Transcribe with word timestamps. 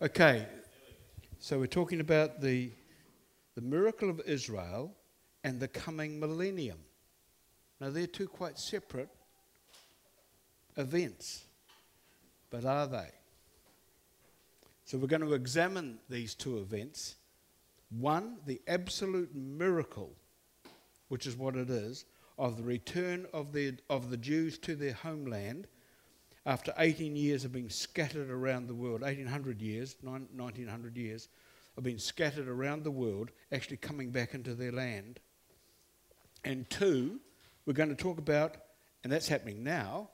Okay, 0.00 0.46
so 1.40 1.58
we're 1.58 1.66
talking 1.66 1.98
about 1.98 2.40
the, 2.40 2.70
the 3.56 3.60
miracle 3.60 4.08
of 4.08 4.20
Israel 4.20 4.94
and 5.42 5.58
the 5.58 5.66
coming 5.66 6.20
millennium. 6.20 6.78
Now, 7.80 7.90
they're 7.90 8.06
two 8.06 8.28
quite 8.28 8.60
separate 8.60 9.08
events, 10.76 11.46
but 12.48 12.64
are 12.64 12.86
they? 12.86 13.08
So, 14.84 14.98
we're 14.98 15.08
going 15.08 15.22
to 15.22 15.34
examine 15.34 15.98
these 16.08 16.36
two 16.36 16.58
events. 16.58 17.16
One, 17.90 18.36
the 18.46 18.60
absolute 18.68 19.34
miracle, 19.34 20.12
which 21.08 21.26
is 21.26 21.34
what 21.34 21.56
it 21.56 21.70
is, 21.70 22.04
of 22.38 22.56
the 22.56 22.62
return 22.62 23.26
of 23.32 23.52
the, 23.52 23.74
of 23.90 24.10
the 24.10 24.16
Jews 24.16 24.58
to 24.58 24.76
their 24.76 24.92
homeland 24.92 25.66
after 26.48 26.72
18 26.78 27.14
years 27.14 27.44
of 27.44 27.52
being 27.52 27.68
scattered 27.68 28.30
around 28.30 28.68
the 28.68 28.74
world, 28.74 29.02
1800 29.02 29.60
years, 29.60 29.96
1900 30.00 30.96
years, 30.96 31.28
of 31.76 31.84
being 31.84 31.98
scattered 31.98 32.48
around 32.48 32.82
the 32.82 32.90
world, 32.90 33.30
actually 33.52 33.76
coming 33.76 34.10
back 34.10 34.32
into 34.32 34.54
their 34.54 34.72
land. 34.72 35.20
And 36.44 36.68
two, 36.70 37.20
we're 37.66 37.74
going 37.74 37.90
to 37.90 37.94
talk 37.94 38.16
about, 38.16 38.56
and 39.04 39.12
that's 39.12 39.28
happening 39.28 39.62
now, 39.62 40.08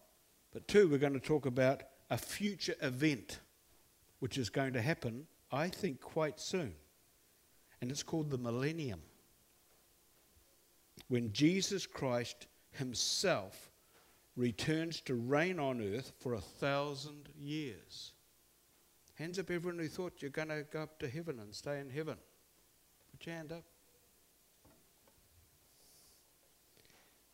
but 0.53 0.67
two, 0.67 0.89
we're 0.89 0.99
going 0.99 1.13
to 1.13 1.21
talk 1.21 1.47
about 1.47 1.85
a 2.11 2.19
future 2.19 2.75
event 2.83 3.39
which 4.19 4.37
is 4.37 4.51
going 4.51 4.73
to 4.73 4.83
happen, 4.83 5.29
I 5.53 5.69
think, 5.69 6.01
quite 6.01 6.41
soon. 6.41 6.75
And 7.81 7.93
it's 7.93 8.03
called 8.03 8.31
the 8.31 8.39
millennium 8.39 9.03
when 11.07 11.33
Jesus 11.33 11.87
Christ 11.87 12.49
himself 12.73 13.71
returns 14.37 15.01
to 15.03 15.15
reign 15.15 15.59
on 15.59 15.81
earth 15.81 16.13
for 16.21 16.35
a 16.35 16.41
thousand 16.41 17.29
years. 17.39 18.13
Hands 19.15 19.39
up, 19.39 19.51
everyone 19.51 19.79
who 19.79 19.89
thought 19.89 20.21
you're 20.21 20.31
going 20.31 20.49
to 20.49 20.65
go 20.71 20.83
up 20.83 20.99
to 20.99 21.09
heaven 21.09 21.39
and 21.39 21.55
stay 21.55 21.79
in 21.79 21.89
heaven. 21.89 22.17
Put 23.13 23.27
your 23.27 23.37
hand 23.37 23.53
up. 23.53 23.63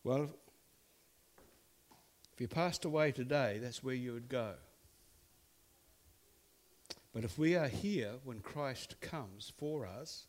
Well, 0.03 0.29
if 2.33 2.41
you 2.41 2.47
passed 2.47 2.85
away 2.85 3.11
today, 3.11 3.59
that's 3.61 3.83
where 3.83 3.95
you 3.95 4.13
would 4.13 4.29
go. 4.29 4.53
But 7.13 7.23
if 7.23 7.37
we 7.37 7.55
are 7.55 7.67
here 7.67 8.13
when 8.23 8.39
Christ 8.39 9.01
comes 9.01 9.51
for 9.57 9.85
us, 9.85 10.27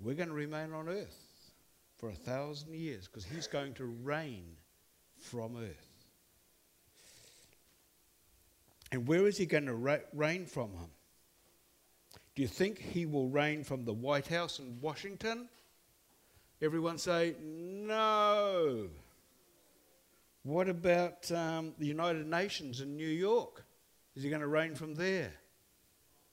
we're 0.00 0.14
going 0.14 0.28
to 0.28 0.34
remain 0.34 0.72
on 0.72 0.88
earth 0.88 1.52
for 1.98 2.08
a 2.08 2.14
thousand 2.14 2.74
years 2.74 3.06
because 3.06 3.24
he's 3.24 3.46
going 3.46 3.74
to 3.74 3.84
reign 3.84 4.56
from 5.22 5.56
earth. 5.56 5.88
And 8.90 9.08
where 9.08 9.26
is 9.26 9.38
he 9.38 9.46
going 9.46 9.66
to 9.66 9.74
ra- 9.74 9.98
reign 10.12 10.44
from 10.46 10.70
him? 10.72 10.90
Do 12.34 12.42
you 12.42 12.48
think 12.48 12.78
he 12.78 13.06
will 13.06 13.28
reign 13.28 13.64
from 13.64 13.84
the 13.84 13.92
White 13.92 14.26
House 14.26 14.58
in 14.58 14.78
Washington? 14.80 15.48
Everyone 16.60 16.98
say, 16.98 17.34
no. 17.42 18.88
What 20.42 20.68
about 20.68 21.30
um, 21.32 21.74
the 21.78 21.86
United 21.86 22.26
Nations 22.26 22.80
in 22.80 22.96
New 22.96 23.08
York? 23.08 23.64
Is 24.14 24.22
he 24.22 24.28
going 24.28 24.42
to 24.42 24.48
reign 24.48 24.74
from 24.74 24.94
there? 24.94 25.32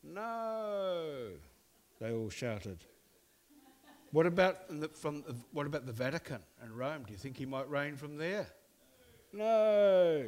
No. 0.03 1.29
They 1.99 2.11
all 2.11 2.29
shouted. 2.29 2.79
What 4.11 4.25
about 4.25 4.67
the, 4.69 4.89
from 4.89 5.23
what 5.51 5.67
about 5.67 5.85
the 5.85 5.91
Vatican 5.91 6.39
and 6.61 6.71
Rome? 6.71 7.03
Do 7.05 7.11
you 7.11 7.19
think 7.19 7.37
he 7.37 7.45
might 7.45 7.69
reign 7.69 7.95
from 7.95 8.17
there? 8.17 8.47
No. 9.31 10.25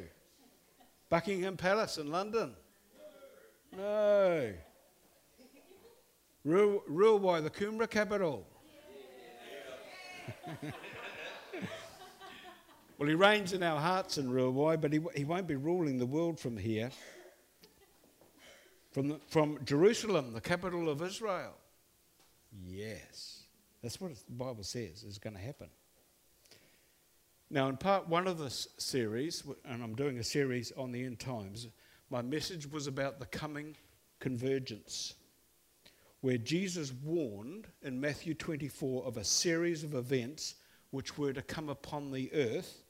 Buckingham 1.10 1.58
Palace 1.58 1.98
in 1.98 2.12
London? 2.12 2.54
No. 3.76 4.54
Ruai, 6.46 7.44
the 7.44 7.50
Coomera 7.50 7.90
capital? 7.90 8.48
well, 12.98 13.10
he 13.10 13.14
reigns 13.14 13.54
in 13.54 13.64
our 13.64 13.80
hearts 13.80 14.18
in 14.18 14.30
Ruai, 14.30 14.80
but 14.80 14.92
he, 14.94 15.00
he 15.16 15.26
won't 15.26 15.48
be 15.48 15.56
ruling 15.56 15.98
the 15.98 16.06
world 16.06 16.40
from 16.40 16.58
here. 16.58 16.90
From, 18.92 19.10
the, 19.10 19.20
from 19.28 19.60
Jerusalem, 19.64 20.34
the 20.34 20.42
capital 20.42 20.90
of 20.90 21.02
Israel. 21.02 21.54
Yes. 22.66 23.44
That's 23.82 24.00
what 24.02 24.16
the 24.16 24.32
Bible 24.32 24.64
says 24.64 25.04
is 25.04 25.18
going 25.18 25.36
to 25.36 25.42
happen. 25.42 25.70
Now, 27.54 27.68
in 27.68 27.76
part 27.76 28.08
one 28.08 28.28
of 28.28 28.38
this 28.38 28.70
series, 28.78 29.44
and 29.66 29.84
I'm 29.84 29.94
doing 29.94 30.20
a 30.20 30.24
series 30.24 30.72
on 30.78 30.94
the 30.94 31.04
end 31.04 31.20
times, 31.20 31.68
my 32.10 32.22
message 32.22 32.66
was 32.72 32.88
about 32.88 33.20
the 33.20 33.26
coming 33.26 33.76
convergence, 34.22 35.16
where 36.22 36.38
Jesus 36.38 36.94
warned 37.04 37.68
in 37.82 38.00
Matthew 38.00 38.36
24 38.36 39.04
of 39.04 39.18
a 39.18 39.26
series 39.26 39.84
of 39.84 39.96
events 39.96 40.56
which 40.92 41.18
were 41.18 41.34
to 41.34 41.42
come 41.42 41.68
upon 41.68 42.10
the 42.10 42.34
earth 42.34 42.86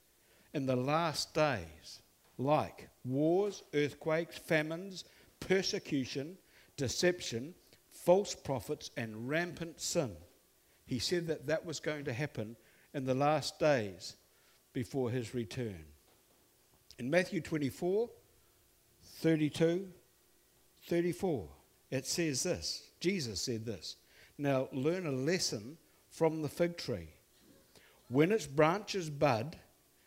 in 0.54 0.64
the 0.66 0.76
last 0.76 1.34
days, 1.34 2.00
like 2.38 2.88
wars, 3.04 3.64
earthquakes, 3.74 4.38
famines, 4.38 5.02
persecution, 5.40 6.38
deception, 6.76 7.52
false 7.90 8.36
prophets, 8.36 8.92
and 8.96 9.28
rampant 9.28 9.80
sin. 9.80 10.12
He 10.86 11.00
said 11.00 11.26
that 11.26 11.48
that 11.48 11.66
was 11.66 11.80
going 11.80 12.04
to 12.04 12.12
happen 12.12 12.56
in 12.94 13.04
the 13.04 13.14
last 13.14 13.58
days 13.58 14.14
before 14.72 15.10
his 15.10 15.34
return. 15.34 15.84
In 16.98 17.10
Matthew 17.10 17.40
24, 17.40 18.08
32, 19.02 19.88
34, 20.88 21.48
it 21.90 22.06
says 22.06 22.42
this 22.42 22.88
Jesus 23.00 23.40
said 23.40 23.64
this 23.64 23.96
Now 24.38 24.68
learn 24.72 25.06
a 25.06 25.12
lesson 25.12 25.76
from 26.10 26.42
the 26.42 26.48
fig 26.48 26.76
tree. 26.76 27.08
When 28.08 28.32
its 28.32 28.46
branches 28.46 29.08
bud 29.08 29.56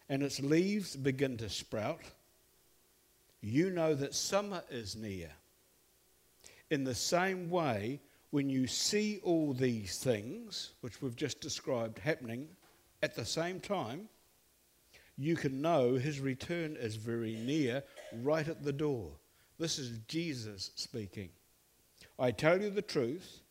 and 0.09 0.21
its 0.21 0.39
leaves 0.39 0.95
begin 0.95 1.37
to 1.37 1.49
sprout, 1.49 2.01
you 3.41 3.69
know 3.69 3.93
that 3.95 4.13
summer 4.13 4.63
is 4.69 4.95
near. 4.95 5.31
In 6.69 6.83
the 6.83 6.95
same 6.95 7.49
way, 7.49 7.99
when 8.31 8.49
you 8.49 8.67
see 8.67 9.19
all 9.23 9.53
these 9.53 9.97
things, 9.97 10.73
which 10.81 11.01
we've 11.01 11.15
just 11.15 11.41
described, 11.41 11.99
happening 11.99 12.47
at 13.01 13.15
the 13.15 13.25
same 13.25 13.59
time, 13.59 14.09
you 15.17 15.35
can 15.35 15.61
know 15.61 15.93
his 15.93 16.19
return 16.19 16.75
is 16.79 16.95
very 16.95 17.35
near, 17.35 17.83
right 18.21 18.47
at 18.47 18.63
the 18.63 18.73
door. 18.73 19.11
This 19.57 19.79
is 19.79 19.99
Jesus 20.07 20.71
speaking. 20.75 21.29
I 22.19 22.31
tell 22.31 22.61
you 22.61 22.69
the 22.69 22.81
truth, 22.81 23.41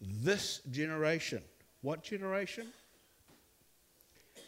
this 0.00 0.60
generation, 0.70 1.42
what 1.82 2.02
generation? 2.02 2.66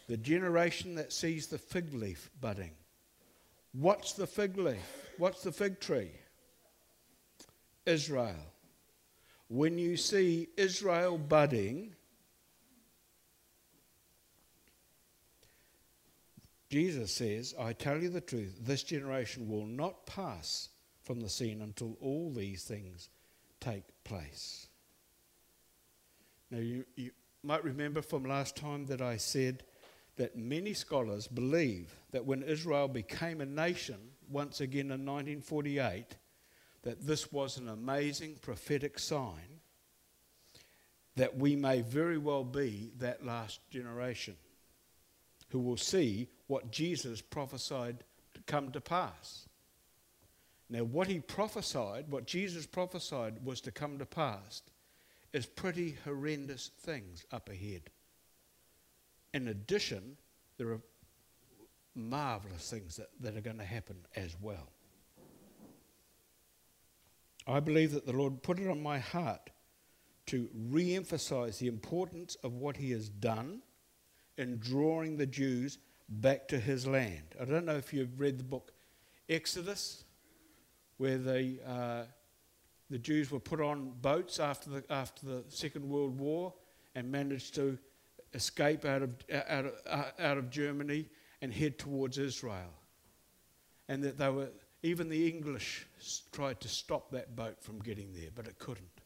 The 0.07 0.17
generation 0.17 0.95
that 0.95 1.13
sees 1.13 1.47
the 1.47 1.57
fig 1.57 1.93
leaf 1.93 2.29
budding. 2.41 2.71
What's 3.73 4.13
the 4.13 4.27
fig 4.27 4.57
leaf? 4.57 5.09
What's 5.17 5.43
the 5.43 5.51
fig 5.51 5.79
tree? 5.79 6.11
Israel 7.85 8.35
when 9.49 9.77
you 9.77 9.95
see 9.95 10.49
Israel 10.57 11.17
budding, 11.17 11.95
Jesus 16.69 17.11
says, 17.13 17.55
I 17.57 17.73
tell 17.73 18.01
you 18.01 18.09
the 18.09 18.21
truth, 18.21 18.59
this 18.61 18.83
generation 18.83 19.47
will 19.47 19.65
not 19.65 20.05
pass 20.05 20.69
from 21.03 21.21
the 21.21 21.29
scene 21.29 21.61
until 21.61 21.97
all 22.01 22.31
these 22.31 22.63
things 22.63 23.09
take 23.61 23.83
place. 24.03 24.67
Now, 26.51 26.59
you, 26.59 26.85
you 26.95 27.11
might 27.43 27.63
remember 27.63 28.01
from 28.01 28.25
last 28.25 28.55
time 28.55 28.85
that 28.87 29.01
I 29.01 29.17
said 29.17 29.63
that 30.17 30.35
many 30.35 30.73
scholars 30.73 31.27
believe 31.27 31.95
that 32.11 32.25
when 32.25 32.43
Israel 32.43 32.87
became 32.87 33.39
a 33.39 33.45
nation 33.45 33.97
once 34.29 34.59
again 34.59 34.91
in 34.91 35.05
1948, 35.05 36.17
that 36.83 37.05
this 37.05 37.31
was 37.31 37.57
an 37.57 37.69
amazing 37.69 38.35
prophetic 38.41 38.99
sign 38.99 39.61
that 41.15 41.35
we 41.37 41.55
may 41.55 41.81
very 41.81 42.17
well 42.17 42.43
be 42.43 42.91
that 42.97 43.25
last 43.25 43.59
generation 43.71 44.35
who 45.49 45.59
will 45.59 45.77
see 45.77 46.29
what 46.47 46.71
Jesus 46.71 47.21
prophesied 47.21 48.03
to 48.33 48.41
come 48.41 48.71
to 48.71 48.81
pass. 48.81 49.47
Now, 50.69 50.83
what 50.83 51.07
he 51.07 51.19
prophesied, 51.19 52.09
what 52.09 52.25
Jesus 52.25 52.65
prophesied 52.65 53.45
was 53.45 53.61
to 53.61 53.71
come 53.71 53.97
to 53.99 54.05
pass, 54.05 54.61
is 55.31 55.45
pretty 55.45 55.97
horrendous 56.03 56.71
things 56.79 57.25
up 57.31 57.49
ahead. 57.49 57.89
In 59.33 59.47
addition, 59.47 60.17
there 60.57 60.69
are 60.69 60.81
marvelous 61.95 62.69
things 62.69 62.97
that, 62.97 63.09
that 63.21 63.37
are 63.37 63.41
going 63.41 63.57
to 63.57 63.63
happen 63.63 63.97
as 64.15 64.35
well. 64.41 64.69
I 67.45 67.61
believe 67.61 67.93
that 67.93 68.05
the 68.05 68.13
Lord 68.13 68.43
put 68.43 68.59
it 68.59 68.69
on 68.69 68.81
my 68.81 68.99
heart 68.99 69.49
to 70.27 70.49
re 70.53 70.95
emphasize 70.95 71.59
the 71.59 71.67
importance 71.67 72.35
of 72.43 72.53
what 72.53 72.75
He 72.75 72.91
has 72.91 73.07
done 73.07 73.61
in 74.37 74.57
drawing 74.59 75.17
the 75.17 75.25
Jews 75.25 75.77
back 76.09 76.47
to 76.49 76.59
His 76.59 76.87
land. 76.87 77.35
I 77.39 77.45
don't 77.45 77.65
know 77.65 77.75
if 77.75 77.93
you've 77.93 78.19
read 78.19 78.39
the 78.39 78.43
book 78.43 78.71
Exodus, 79.29 80.03
where 80.97 81.17
the, 81.17 81.57
uh, 81.67 82.03
the 82.89 82.97
Jews 82.97 83.29
were 83.29 83.39
put 83.39 83.61
on 83.61 83.93
boats 84.01 84.39
after 84.39 84.69
the, 84.69 84.83
after 84.89 85.25
the 85.25 85.43
Second 85.49 85.87
World 85.87 86.17
War 86.17 86.53
and 86.95 87.11
managed 87.11 87.55
to 87.55 87.77
escape 88.33 88.85
out 88.85 89.01
of, 89.01 89.11
out, 89.49 89.65
of, 89.65 89.73
uh, 89.87 90.03
out 90.19 90.37
of 90.37 90.49
Germany 90.49 91.07
and 91.41 91.53
head 91.53 91.77
towards 91.77 92.17
Israel. 92.17 92.73
And 93.89 94.03
that 94.03 94.17
they 94.17 94.29
were, 94.29 94.49
even 94.83 95.09
the 95.09 95.27
English 95.27 95.85
tried 96.31 96.59
to 96.61 96.67
stop 96.67 97.11
that 97.11 97.35
boat 97.35 97.61
from 97.61 97.79
getting 97.79 98.13
there, 98.13 98.29
but 98.35 98.47
it 98.47 98.59
couldn't. 98.59 98.96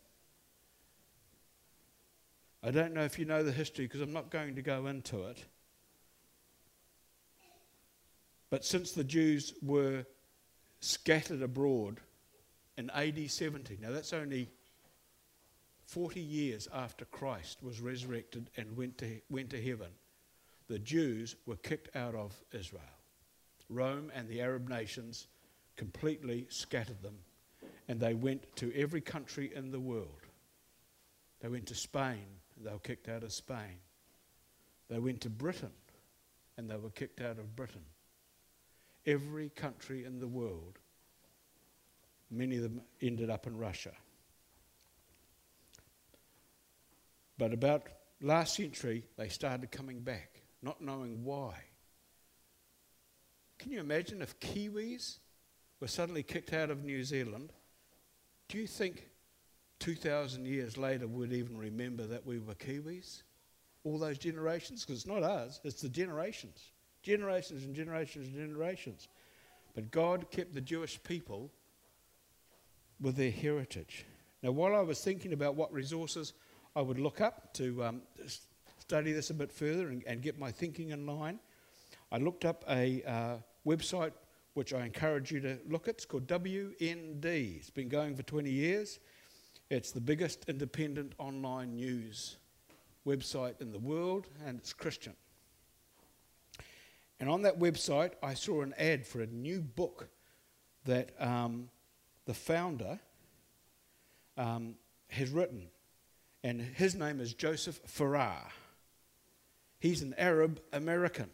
I 2.64 2.72
don't 2.72 2.94
know 2.94 3.04
if 3.04 3.18
you 3.18 3.26
know 3.26 3.44
the 3.44 3.52
history 3.52 3.86
because 3.86 4.02
I'm 4.02 4.14
not 4.14 4.30
going 4.30 4.56
to 4.56 4.62
go 4.62 4.88
into 4.88 5.24
it. 5.24 5.44
But 8.50 8.66
since 8.66 8.92
the 8.92 9.04
Jews 9.04 9.54
were 9.62 10.06
scattered 10.82 11.42
abroad 11.42 12.00
in 12.78 12.90
AD 12.90 13.30
70. 13.30 13.78
Now, 13.82 13.92
that's 13.92 14.14
only 14.14 14.50
40 15.86 16.20
years 16.20 16.68
after 16.74 17.06
Christ 17.06 17.64
was 17.64 17.80
resurrected 17.80 18.50
and 18.58 18.76
went 18.76 18.98
to, 18.98 19.22
went 19.30 19.50
to 19.52 19.62
heaven. 19.62 19.90
The 20.68 20.80
Jews 20.80 21.36
were 21.46 21.58
kicked 21.58 21.96
out 21.96 22.16
of 22.16 22.34
Israel. 22.52 22.82
Rome 23.70 24.12
and 24.16 24.28
the 24.28 24.42
Arab 24.42 24.68
nations 24.68 25.28
completely 25.78 26.48
scattered 26.50 27.02
them, 27.02 27.18
and 27.88 28.00
they 28.00 28.14
went 28.14 28.56
to 28.58 28.74
every 28.76 29.02
country 29.02 29.52
in 29.56 29.72
the 29.72 29.80
world. 29.80 30.22
They 31.42 31.48
went 31.48 31.68
to 31.68 31.76
Spain, 31.76 32.26
they 32.64 32.72
were 32.72 32.80
kicked 32.80 33.10
out 33.10 33.24
of 33.24 33.32
Spain. 33.32 33.80
They 34.90 35.00
went 35.00 35.22
to 35.22 35.30
Britain, 35.30 35.72
and 36.58 36.70
they 36.70 36.76
were 36.76 36.90
kicked 36.90 37.22
out 37.22 37.40
of 37.40 37.56
Britain. 37.56 37.86
Every 39.06 39.50
country 39.50 40.06
in 40.06 40.20
the 40.20 40.28
world 40.28 40.80
Many 42.32 42.56
of 42.56 42.64
them 42.64 42.82
ended 43.02 43.30
up 43.30 43.46
in 43.46 43.58
Russia. 43.58 43.92
But 47.38 47.54
about 47.54 47.88
last 48.22 48.56
century, 48.56 49.04
they 49.18 49.28
started 49.28 49.70
coming 49.70 50.00
back, 50.00 50.42
not 50.62 50.82
knowing 50.82 51.26
why. 51.26 51.56
Can 53.60 53.72
you 53.72 53.82
imagine 53.82 54.22
if 54.22 54.40
Kiwis 54.40 55.18
were 55.82 55.88
suddenly 55.88 56.24
kicked 56.24 56.54
out 56.54 56.72
of 56.72 56.86
New 56.86 57.04
Zealand? 57.04 57.52
Do 58.48 58.58
you 58.58 58.68
think 58.68 59.10
2,000 59.82 60.46
years 60.46 60.78
later 60.78 61.08
we'd 61.08 61.34
even 61.34 61.58
remember 61.58 62.06
that 62.06 62.26
we 62.26 62.40
were 62.40 62.54
Kiwis? 62.54 63.24
All 63.84 63.98
those 63.98 64.20
generations? 64.20 64.86
Because 64.86 65.02
it's 65.02 65.08
not 65.08 65.24
us, 65.24 65.60
it's 65.64 65.82
the 65.82 65.90
generations. 65.90 66.72
Generations 67.02 67.66
and 67.66 67.76
generations 67.76 68.28
and 68.28 68.36
generations. 68.36 69.08
But 69.74 69.90
God 69.90 70.30
kept 70.30 70.54
the 70.54 70.62
Jewish 70.62 71.02
people 71.04 71.52
with 73.02 73.16
their 73.16 73.32
heritage. 73.32 74.06
Now, 74.44 74.52
while 74.52 74.76
I 74.76 74.82
was 74.82 75.02
thinking 75.02 75.34
about 75.34 75.56
what 75.56 75.74
resources 75.74 76.34
I 76.76 76.82
would 76.82 77.00
look 77.00 77.20
up 77.20 77.52
to 77.56 77.84
um, 77.84 78.02
study 78.78 79.12
this 79.12 79.32
a 79.32 79.34
bit 79.34 79.52
further 79.52 79.90
and, 79.90 80.04
and, 80.06 80.22
get 80.22 80.38
my 80.38 80.52
thinking 80.52 80.92
in 80.92 81.08
line, 81.08 81.40
I 82.12 82.18
looked 82.18 82.46
up 82.46 82.64
a 82.70 83.04
uh, 83.04 83.36
website 83.66 84.14
which 84.54 84.74
I 84.74 84.86
encourage 84.86 85.32
you 85.32 85.40
to 85.42 85.58
look 85.68 85.88
at. 85.88 85.96
It's 85.96 86.06
called 86.06 86.28
WND. 86.28 87.26
It's 87.58 87.70
been 87.70 87.90
going 87.90 88.16
for 88.16 88.24
20 88.24 88.50
years. 88.50 89.00
It's 89.72 89.92
the 89.92 90.02
biggest 90.02 90.44
independent 90.50 91.14
online 91.18 91.78
news 91.78 92.36
website 93.08 93.62
in 93.62 93.72
the 93.72 93.80
world, 93.80 94.28
and 94.46 94.58
it's 94.58 94.74
Christian. 94.74 95.14
And 97.22 97.30
on 97.30 97.44
that 97.44 97.58
website, 97.58 98.12
I 98.22 98.34
saw 98.34 98.64
an 98.64 98.74
ad 98.78 99.08
for 99.08 99.22
a 99.22 99.28
new 99.28 99.62
book 99.62 100.10
that 100.84 101.14
um, 101.22 101.70
the 102.26 102.34
founder, 102.34 103.00
um, 104.36 104.76
has 105.08 105.30
written. 105.30 105.70
And 106.44 106.60
his 106.60 106.94
name 106.94 107.22
is 107.22 107.34
Joseph 107.34 107.80
Farah. 107.88 108.50
He's 109.80 110.02
an 110.02 110.14
Arab 110.18 110.60
American. 110.74 111.30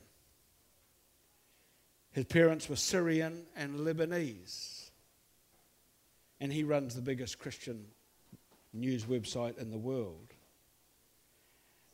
His 2.12 2.26
parents 2.26 2.70
were 2.70 2.76
Syrian 2.76 3.48
and 3.56 3.80
Lebanese. 3.80 4.92
And 6.40 6.54
he 6.54 6.64
runs 6.64 6.94
the 6.94 7.02
biggest 7.02 7.40
Christian 7.40 7.88
news 8.78 9.06
website 9.06 9.58
in 9.58 9.72
the 9.72 9.78
world. 9.78 10.34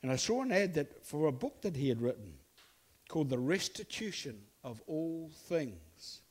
And 0.01 0.11
I 0.11 0.17
saw 0.17 0.41
an 0.41 0.51
ad 0.51 0.73
that 0.75 1.05
for 1.05 1.27
a 1.27 1.31
book 1.31 1.61
that 1.61 1.75
he 1.75 1.89
had 1.89 2.01
written 2.01 2.33
called 3.07 3.29
The 3.29 3.39
Restitution 3.39 4.41
of 4.63 4.81
All 4.87 5.31
Things 5.47 6.21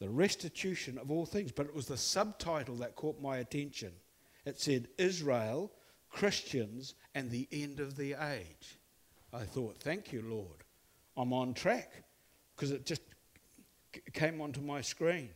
the 0.00 0.08
restitution 0.08 0.98
of 0.98 1.10
all 1.10 1.24
things. 1.24 1.52
But 1.52 1.66
it 1.66 1.74
was 1.74 1.86
the 1.86 1.96
subtitle 1.96 2.74
that 2.76 2.96
caught 2.96 3.20
my 3.20 3.36
attention. 3.36 3.92
It 4.44 4.58
said, 4.58 4.88
Israel, 4.98 5.70
Christians, 6.08 6.94
and 7.14 7.30
the 7.30 7.46
end 7.52 7.78
of 7.78 7.96
the 7.96 8.14
age. 8.14 8.78
I 9.32 9.44
thought, 9.44 9.76
thank 9.78 10.12
you, 10.12 10.22
Lord. 10.22 10.64
I'm 11.16 11.32
on 11.32 11.54
track 11.54 12.02
because 12.56 12.70
it 12.70 12.86
just 12.86 13.02
came 14.12 14.40
onto 14.40 14.60
my 14.60 14.80
screen. 14.80 15.28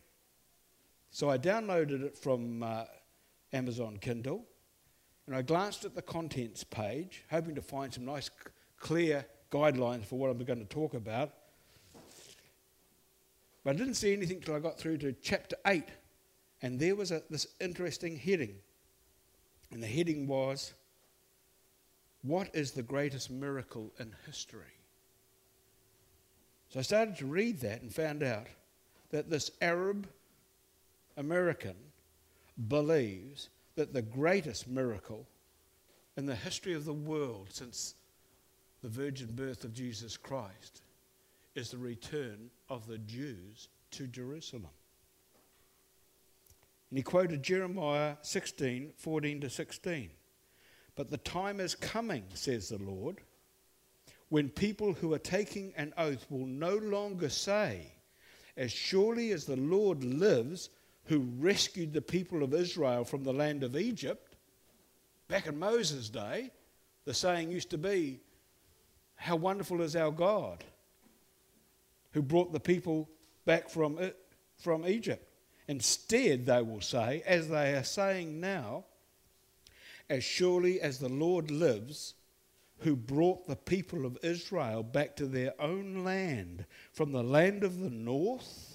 So 1.11 1.29
I 1.29 1.37
downloaded 1.37 2.03
it 2.03 2.17
from 2.17 2.63
uh, 2.63 2.85
Amazon 3.55 3.97
Kindle 3.99 4.45
and 5.27 5.35
I 5.35 5.41
glanced 5.41 5.85
at 5.85 5.95
the 5.95 6.01
contents 6.01 6.63
page, 6.63 7.23
hoping 7.31 7.55
to 7.55 7.61
find 7.61 7.91
some 7.93 8.05
nice, 8.05 8.29
clear 8.79 9.25
guidelines 9.51 10.05
for 10.05 10.19
what 10.19 10.29
I'm 10.29 10.37
going 10.43 10.59
to 10.59 10.65
talk 10.65 10.93
about. 10.93 11.31
But 13.63 13.75
I 13.75 13.77
didn't 13.77 13.95
see 13.95 14.13
anything 14.13 14.41
till 14.41 14.55
I 14.55 14.59
got 14.59 14.77
through 14.77 14.99
to 14.99 15.13
chapter 15.13 15.55
8. 15.65 15.83
And 16.61 16.79
there 16.79 16.95
was 16.95 17.11
a, 17.11 17.23
this 17.29 17.47
interesting 17.59 18.17
heading. 18.17 18.55
And 19.71 19.81
the 19.81 19.87
heading 19.87 20.27
was, 20.27 20.73
What 22.21 22.49
is 22.53 22.71
the 22.71 22.83
greatest 22.83 23.31
miracle 23.31 23.91
in 23.99 24.13
history? 24.27 24.61
So 26.69 26.79
I 26.79 26.83
started 26.83 27.17
to 27.17 27.25
read 27.25 27.61
that 27.61 27.81
and 27.81 27.93
found 27.93 28.21
out 28.21 28.47
that 29.09 29.29
this 29.29 29.49
Arab 29.61 30.07
American 31.17 31.75
believes 32.67 33.49
that 33.75 33.93
the 33.93 34.01
greatest 34.01 34.67
miracle 34.67 35.27
in 36.17 36.25
the 36.25 36.35
history 36.35 36.73
of 36.73 36.85
the 36.85 36.93
world 36.93 37.49
since 37.51 37.95
the 38.81 38.89
virgin 38.89 39.29
birth 39.33 39.63
of 39.63 39.73
Jesus 39.73 40.15
Christ 40.17 40.81
is 41.55 41.71
the 41.71 41.77
return 41.77 42.49
of 42.69 42.87
the 42.87 42.97
Jews 42.99 43.69
to 43.91 44.07
Jerusalem. 44.07 44.69
And 46.89 46.99
he 46.99 47.03
quoted 47.03 47.43
Jeremiah 47.43 48.15
16, 48.21 48.93
14 48.97 49.41
to 49.41 49.49
16. 49.49 50.09
But 50.95 51.09
the 51.09 51.17
time 51.17 51.59
is 51.59 51.75
coming, 51.75 52.23
says 52.33 52.69
the 52.69 52.77
Lord, 52.77 53.21
when 54.29 54.49
people 54.49 54.93
who 54.93 55.13
are 55.13 55.19
taking 55.19 55.73
an 55.75 55.93
oath 55.97 56.25
will 56.29 56.45
no 56.45 56.75
longer 56.77 57.29
say, 57.29 57.91
As 58.55 58.71
surely 58.71 59.31
as 59.31 59.45
the 59.45 59.57
Lord 59.57 60.03
lives, 60.03 60.69
who 61.05 61.27
rescued 61.37 61.93
the 61.93 62.01
people 62.01 62.43
of 62.43 62.53
Israel 62.53 63.03
from 63.05 63.23
the 63.23 63.33
land 63.33 63.63
of 63.63 63.75
Egypt, 63.77 64.35
back 65.27 65.47
in 65.47 65.59
Moses' 65.59 66.09
day, 66.09 66.51
the 67.05 67.13
saying 67.13 67.51
used 67.51 67.69
to 67.69 67.77
be, 67.77 68.19
How 69.15 69.35
wonderful 69.35 69.81
is 69.81 69.95
our 69.95 70.11
God! 70.11 70.63
who 72.15 72.21
brought 72.21 72.53
the 72.53 72.59
people 72.61 73.09
back 73.43 73.69
from, 73.69 73.99
it, 73.99 74.17
from 74.57 74.87
Egypt. 74.87 75.29
Instead, 75.67 76.45
they 76.45 76.61
will 76.61 76.79
say, 76.79 77.21
as 77.25 77.49
they 77.49 77.73
are 77.73 77.83
saying 77.83 78.39
now, 78.39 78.85
as 80.09 80.23
surely 80.23 80.79
as 80.79 80.97
the 80.97 81.09
Lord 81.09 81.51
lives, 81.51 82.13
who 82.79 82.95
brought 82.95 83.47
the 83.47 83.57
people 83.57 84.05
of 84.05 84.17
Israel 84.23 84.81
back 84.81 85.17
to 85.17 85.25
their 85.25 85.59
own 85.61 86.05
land, 86.05 86.65
from 86.93 87.11
the 87.11 87.23
land 87.23 87.65
of 87.65 87.81
the 87.81 87.89
north 87.89 88.74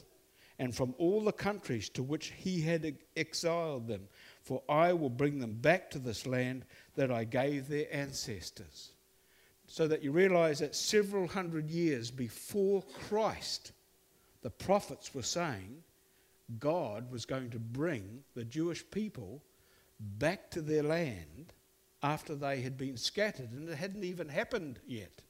and 0.60 0.76
from 0.76 0.94
all 0.98 1.24
the 1.24 1.32
countries 1.32 1.88
to 1.88 2.02
which 2.02 2.34
he 2.36 2.60
had 2.60 2.94
exiled 3.16 3.88
them. 3.88 4.06
For 4.42 4.62
I 4.68 4.92
will 4.92 5.08
bring 5.08 5.40
them 5.40 5.54
back 5.54 5.90
to 5.90 5.98
this 5.98 6.26
land 6.26 6.66
that 6.96 7.10
I 7.10 7.24
gave 7.24 7.66
their 7.66 7.86
ancestors 7.90 8.92
so 9.66 9.88
that 9.88 10.02
you 10.02 10.12
realize 10.12 10.58
that 10.58 10.76
several 10.76 11.26
hundred 11.26 11.70
years 11.70 12.10
before 12.10 12.82
Christ, 13.08 13.72
the 14.42 14.50
prophets 14.50 15.14
were 15.14 15.22
saying 15.22 15.82
God 16.58 17.10
was 17.10 17.24
going 17.24 17.48
to 17.50 17.58
bring 17.58 18.22
the 18.34 18.44
Jewish 18.44 18.84
people 18.90 19.42
back 20.18 20.50
to 20.50 20.60
their 20.60 20.82
land 20.82 21.54
after 22.02 22.34
they 22.34 22.60
had 22.60 22.76
been 22.76 22.98
scattered, 22.98 23.50
and 23.52 23.66
it 23.66 23.76
hadn't 23.76 24.04
even 24.04 24.28
happened 24.28 24.78
yet. 24.86 25.22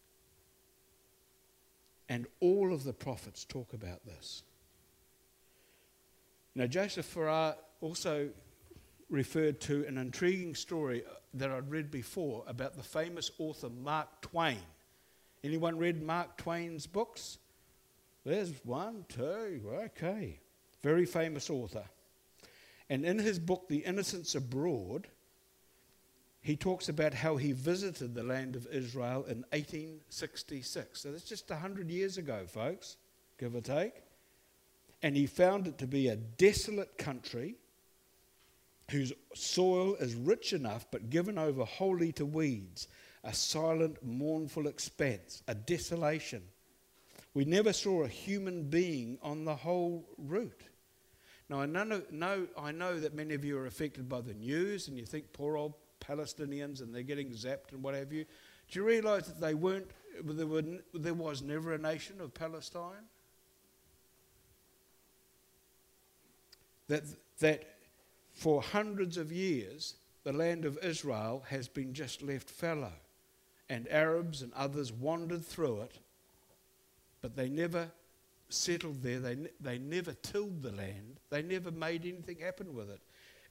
And 2.08 2.26
all 2.40 2.72
of 2.72 2.82
the 2.82 2.92
prophets 2.92 3.44
talk 3.44 3.74
about 3.74 4.04
this. 4.04 4.42
Now, 6.54 6.66
Joseph 6.66 7.14
Farah 7.14 7.54
also 7.80 8.30
referred 9.08 9.60
to 9.60 9.84
an 9.86 9.98
intriguing 9.98 10.54
story 10.54 11.02
that 11.34 11.50
I'd 11.50 11.70
read 11.70 11.90
before 11.90 12.44
about 12.46 12.76
the 12.76 12.82
famous 12.82 13.30
author 13.38 13.68
Mark 13.68 14.20
Twain. 14.20 14.58
Anyone 15.44 15.78
read 15.78 16.02
Mark 16.02 16.36
Twain's 16.36 16.86
books? 16.86 17.38
There's 18.24 18.52
one, 18.64 19.04
two, 19.08 19.62
okay. 19.84 20.38
Very 20.82 21.06
famous 21.06 21.50
author. 21.50 21.84
And 22.88 23.04
in 23.04 23.18
his 23.18 23.38
book, 23.38 23.68
The 23.68 23.78
Innocents 23.78 24.34
Abroad, 24.34 25.06
he 26.42 26.56
talks 26.56 26.88
about 26.88 27.14
how 27.14 27.36
he 27.36 27.52
visited 27.52 28.14
the 28.14 28.22
land 28.22 28.56
of 28.56 28.66
Israel 28.72 29.24
in 29.24 29.44
1866. 29.52 31.00
So 31.00 31.12
that's 31.12 31.24
just 31.24 31.48
100 31.48 31.90
years 31.90 32.18
ago, 32.18 32.44
folks, 32.46 32.96
give 33.38 33.54
or 33.54 33.60
take. 33.60 33.94
And 35.02 35.16
he 35.16 35.26
found 35.26 35.66
it 35.66 35.78
to 35.78 35.86
be 35.86 36.08
a 36.08 36.16
desolate 36.16 36.98
country 36.98 37.56
whose 38.90 39.12
soil 39.34 39.94
is 39.94 40.14
rich 40.14 40.52
enough 40.52 40.86
but 40.90 41.10
given 41.10 41.38
over 41.38 41.64
wholly 41.64 42.12
to 42.12 42.26
weeds, 42.26 42.88
a 43.24 43.32
silent, 43.32 44.04
mournful 44.04 44.66
expanse, 44.66 45.42
a 45.46 45.54
desolation. 45.54 46.42
We 47.32 47.44
never 47.44 47.72
saw 47.72 48.02
a 48.02 48.08
human 48.08 48.64
being 48.64 49.18
on 49.22 49.44
the 49.44 49.54
whole 49.54 50.08
route. 50.18 50.62
Now, 51.48 51.60
I 51.60 51.66
know, 51.66 52.02
know, 52.10 52.46
I 52.58 52.72
know 52.72 52.98
that 52.98 53.14
many 53.14 53.34
of 53.34 53.44
you 53.44 53.58
are 53.58 53.66
affected 53.66 54.08
by 54.08 54.20
the 54.20 54.34
news 54.34 54.88
and 54.88 54.98
you 54.98 55.06
think, 55.06 55.32
poor 55.32 55.56
old 55.56 55.74
Palestinians 56.00 56.80
and 56.80 56.94
they're 56.94 57.02
getting 57.02 57.30
zapped 57.30 57.72
and 57.72 57.82
what 57.82 57.94
have 57.94 58.12
you. 58.12 58.24
Do 58.70 58.78
you 58.78 58.84
realize 58.84 59.26
that 59.26 59.40
they 59.40 59.54
weren't, 59.54 59.90
there, 60.24 60.46
were, 60.46 60.62
there 60.94 61.14
was 61.14 61.42
never 61.42 61.72
a 61.74 61.78
nation 61.78 62.20
of 62.20 62.34
Palestine? 62.34 63.04
That, 66.90 67.04
that 67.38 67.62
for 68.32 68.60
hundreds 68.60 69.16
of 69.16 69.30
years, 69.30 69.94
the 70.24 70.32
land 70.32 70.64
of 70.64 70.76
Israel 70.82 71.44
has 71.48 71.68
been 71.68 71.94
just 71.94 72.20
left 72.20 72.50
fallow, 72.50 72.92
and 73.68 73.86
Arabs 73.92 74.42
and 74.42 74.52
others 74.54 74.92
wandered 74.92 75.44
through 75.44 75.82
it, 75.82 76.00
but 77.22 77.36
they 77.36 77.48
never 77.48 77.92
settled 78.48 79.04
there. 79.04 79.20
They, 79.20 79.36
they 79.60 79.78
never 79.78 80.14
tilled 80.14 80.64
the 80.64 80.72
land. 80.72 81.20
They 81.30 81.42
never 81.42 81.70
made 81.70 82.04
anything 82.04 82.38
happen 82.40 82.74
with 82.74 82.90
it. 82.90 83.00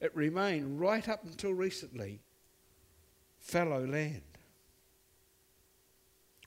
It 0.02 0.14
remained 0.14 0.78
right 0.78 1.08
up 1.08 1.24
until 1.24 1.54
recently 1.54 2.20
fallow 3.38 3.86
land. 3.86 4.20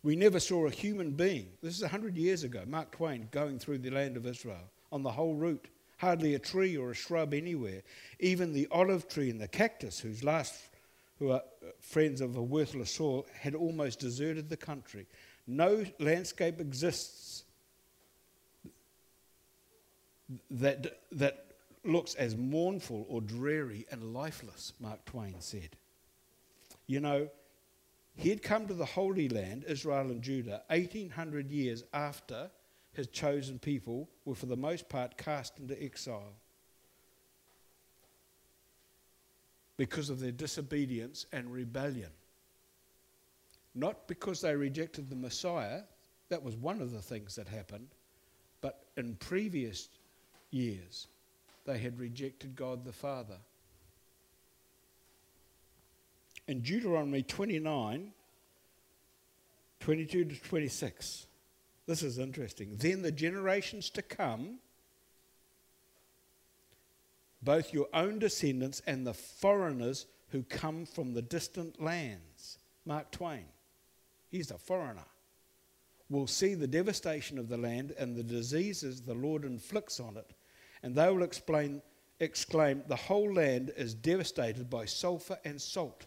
We 0.03 0.15
never 0.15 0.39
saw 0.39 0.67
a 0.67 0.71
human 0.71 1.13
being. 1.13 1.47
This 1.63 1.75
is 1.75 1.81
100 1.81 2.15
years 2.15 2.43
ago, 2.43 2.61
Mark 2.67 2.91
Twain 2.91 3.29
going 3.31 3.57
through 3.57 3.79
the 3.79 3.89
land 3.89 4.15
of 4.15 4.27
Israel 4.27 4.69
on 4.91 5.01
the 5.01 5.11
whole 5.11 5.33
route. 5.33 5.69
Hardly 6.03 6.35
a 6.35 6.39
tree 6.39 6.75
or 6.75 6.91
a 6.91 6.93
shrub 6.93 7.33
anywhere. 7.33 7.81
Even 8.19 8.51
the 8.51 8.67
olive 8.69 9.07
tree 9.07 9.29
and 9.29 9.39
the 9.39 9.47
cactus, 9.47 10.01
whose 10.01 10.21
last, 10.21 10.53
who 11.17 11.31
are 11.31 11.41
uh, 11.65 11.69
friends 11.79 12.19
of 12.19 12.35
a 12.35 12.43
worthless 12.43 12.91
soil, 12.91 13.25
had 13.39 13.55
almost 13.55 13.99
deserted 13.99 14.49
the 14.49 14.57
country. 14.57 15.07
No 15.47 15.85
landscape 15.99 16.59
exists 16.59 17.45
that, 20.51 20.99
that 21.13 21.53
looks 21.85 22.15
as 22.15 22.35
mournful 22.35 23.05
or 23.07 23.21
dreary 23.21 23.85
and 23.89 24.13
lifeless, 24.13 24.73
Mark 24.81 25.05
Twain 25.05 25.35
said. 25.39 25.69
You 26.85 26.99
know, 26.99 27.29
he 28.13 28.27
had 28.27 28.43
come 28.43 28.67
to 28.67 28.73
the 28.73 28.83
Holy 28.83 29.29
Land, 29.29 29.63
Israel 29.69 30.11
and 30.11 30.21
Judah, 30.21 30.63
1800 30.67 31.49
years 31.49 31.85
after 31.93 32.51
his 32.93 33.07
chosen 33.07 33.59
people 33.59 34.09
were, 34.25 34.35
for 34.35 34.45
the 34.45 34.55
most 34.55 34.87
part, 34.87 35.17
cast 35.17 35.59
into 35.59 35.81
exile 35.81 36.33
because 39.77 40.09
of 40.09 40.19
their 40.19 40.31
disobedience 40.31 41.25
and 41.33 41.51
rebellion. 41.51 42.11
Not 43.75 44.07
because 44.07 44.41
they 44.41 44.55
rejected 44.55 45.09
the 45.09 45.15
Messiah, 45.15 45.81
that 46.29 46.43
was 46.43 46.55
one 46.55 46.81
of 46.81 46.91
the 46.91 47.01
things 47.01 47.35
that 47.35 47.47
happened, 47.47 47.87
but 48.61 48.85
in 48.95 49.15
previous 49.15 49.89
years, 50.51 51.07
they 51.65 51.79
had 51.79 51.99
rejected 51.99 52.55
God 52.55 52.85
the 52.85 52.93
Father 52.93 53.37
in 56.47 56.61
Deuteronomy 56.61 57.23
29 57.23 58.11
22 59.79 60.25
to 60.25 60.41
26. 60.41 61.27
This 61.85 62.03
is 62.03 62.17
interesting. 62.17 62.77
Then 62.77 63.01
the 63.01 63.11
generations 63.11 63.89
to 63.91 64.01
come, 64.01 64.59
both 67.41 67.73
your 67.73 67.87
own 67.93 68.19
descendants 68.19 68.81
and 68.87 69.05
the 69.05 69.13
foreigners 69.13 70.05
who 70.29 70.43
come 70.43 70.85
from 70.85 71.13
the 71.13 71.21
distant 71.21 71.81
lands, 71.81 72.57
Mark 72.85 73.11
Twain, 73.11 73.45
he's 74.29 74.51
a 74.51 74.57
foreigner, 74.57 75.05
will 76.09 76.27
see 76.27 76.53
the 76.53 76.67
devastation 76.67 77.37
of 77.37 77.49
the 77.49 77.57
land 77.57 77.93
and 77.97 78.15
the 78.15 78.23
diseases 78.23 79.01
the 79.01 79.13
Lord 79.13 79.43
inflicts 79.43 79.99
on 79.99 80.15
it, 80.15 80.31
and 80.83 80.95
they 80.95 81.09
will 81.09 81.23
explain, 81.23 81.81
exclaim, 82.19 82.83
The 82.87 82.95
whole 82.95 83.33
land 83.33 83.73
is 83.75 83.93
devastated 83.93 84.69
by 84.69 84.85
sulfur 84.85 85.37
and 85.43 85.61
salt 85.61 86.05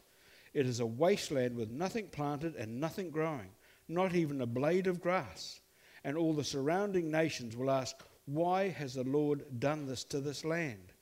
it 0.57 0.65
is 0.65 0.81
a 0.81 0.87
wasteland 0.87 1.55
with 1.55 1.71
nothing 1.71 2.09
planted 2.09 2.57
and 2.57 2.81
nothing 2.81 3.11
growing, 3.11 3.51
not 3.89 4.15
even 4.15 4.41
a 4.41 4.47
blade 4.47 4.87
of 4.87 5.03
grass. 5.03 5.61
And 6.07 6.17
all 6.17 6.33
the 6.33 6.45
surrounding 6.45 7.11
nations 7.11 7.57
will 7.57 7.69
ask, 7.69 7.97
Why 8.27 8.69
has 8.69 8.95
the 8.95 9.03
Lord 9.03 9.45
done 9.59 9.87
this 9.87 10.05
to 10.05 10.21
this 10.21 10.45
land? 10.45 10.93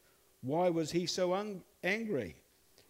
Why 0.40 0.70
was 0.70 0.90
he 0.90 1.04
so 1.04 1.34
un- 1.34 1.62
angry? 1.82 2.36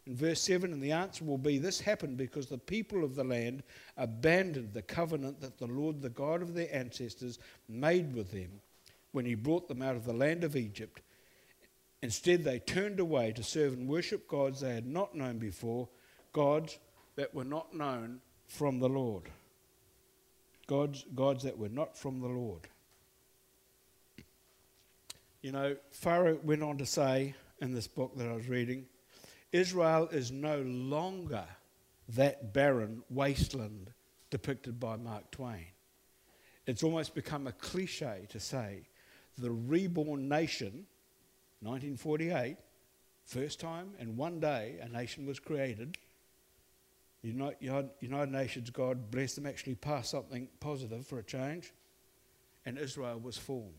In 0.06 0.14
verse 0.14 0.40
7, 0.42 0.72
and 0.72 0.80
the 0.80 0.92
answer 0.92 1.24
will 1.24 1.38
be 1.38 1.58
this 1.58 1.80
happened 1.80 2.16
because 2.16 2.46
the 2.46 2.56
people 2.56 3.02
of 3.02 3.16
the 3.16 3.24
land 3.24 3.64
abandoned 3.96 4.72
the 4.72 4.82
covenant 4.82 5.40
that 5.40 5.58
the 5.58 5.66
Lord, 5.66 6.00
the 6.00 6.08
God 6.08 6.40
of 6.40 6.54
their 6.54 6.72
ancestors, 6.72 7.40
made 7.68 8.14
with 8.14 8.30
them 8.30 8.60
when 9.10 9.24
he 9.24 9.34
brought 9.34 9.66
them 9.66 9.82
out 9.82 9.96
of 9.96 10.04
the 10.04 10.12
land 10.12 10.44
of 10.44 10.54
Egypt. 10.54 11.00
Instead, 12.00 12.44
they 12.44 12.60
turned 12.60 13.00
away 13.00 13.32
to 13.32 13.42
serve 13.42 13.72
and 13.72 13.88
worship 13.88 14.28
gods 14.28 14.60
they 14.60 14.72
had 14.72 14.86
not 14.86 15.16
known 15.16 15.38
before 15.38 15.88
gods 16.32 16.78
that 17.16 17.34
were 17.34 17.42
not 17.42 17.74
known 17.74 18.20
from 18.46 18.78
the 18.78 18.88
Lord. 18.88 19.24
Gods, 20.66 21.04
gods 21.14 21.44
that 21.44 21.58
were 21.58 21.68
not 21.68 21.96
from 21.96 22.20
the 22.20 22.28
Lord. 22.28 22.68
You 25.42 25.52
know, 25.52 25.76
Farah 26.02 26.42
went 26.42 26.62
on 26.62 26.78
to 26.78 26.86
say 26.86 27.34
in 27.60 27.72
this 27.72 27.86
book 27.86 28.16
that 28.16 28.28
I 28.28 28.32
was 28.32 28.48
reading 28.48 28.86
Israel 29.52 30.08
is 30.10 30.32
no 30.32 30.62
longer 30.62 31.44
that 32.08 32.52
barren 32.52 33.02
wasteland 33.08 33.92
depicted 34.30 34.80
by 34.80 34.96
Mark 34.96 35.30
Twain. 35.30 35.66
It's 36.66 36.82
almost 36.82 37.14
become 37.14 37.46
a 37.46 37.52
cliche 37.52 38.26
to 38.30 38.40
say 38.40 38.88
the 39.38 39.50
reborn 39.50 40.28
nation, 40.28 40.86
1948, 41.60 42.56
first 43.24 43.60
time 43.60 43.90
in 43.98 44.16
one 44.16 44.40
day 44.40 44.76
a 44.82 44.88
nation 44.88 45.26
was 45.26 45.38
created, 45.38 45.98
United, 47.24 48.30
Nations, 48.30 48.70
God 48.70 49.10
bless 49.10 49.34
them, 49.34 49.46
actually 49.46 49.74
passed 49.74 50.10
something 50.10 50.48
positive 50.60 51.06
for 51.06 51.18
a 51.18 51.22
change, 51.22 51.72
and 52.66 52.78
Israel 52.78 53.18
was 53.18 53.38
formed. 53.38 53.72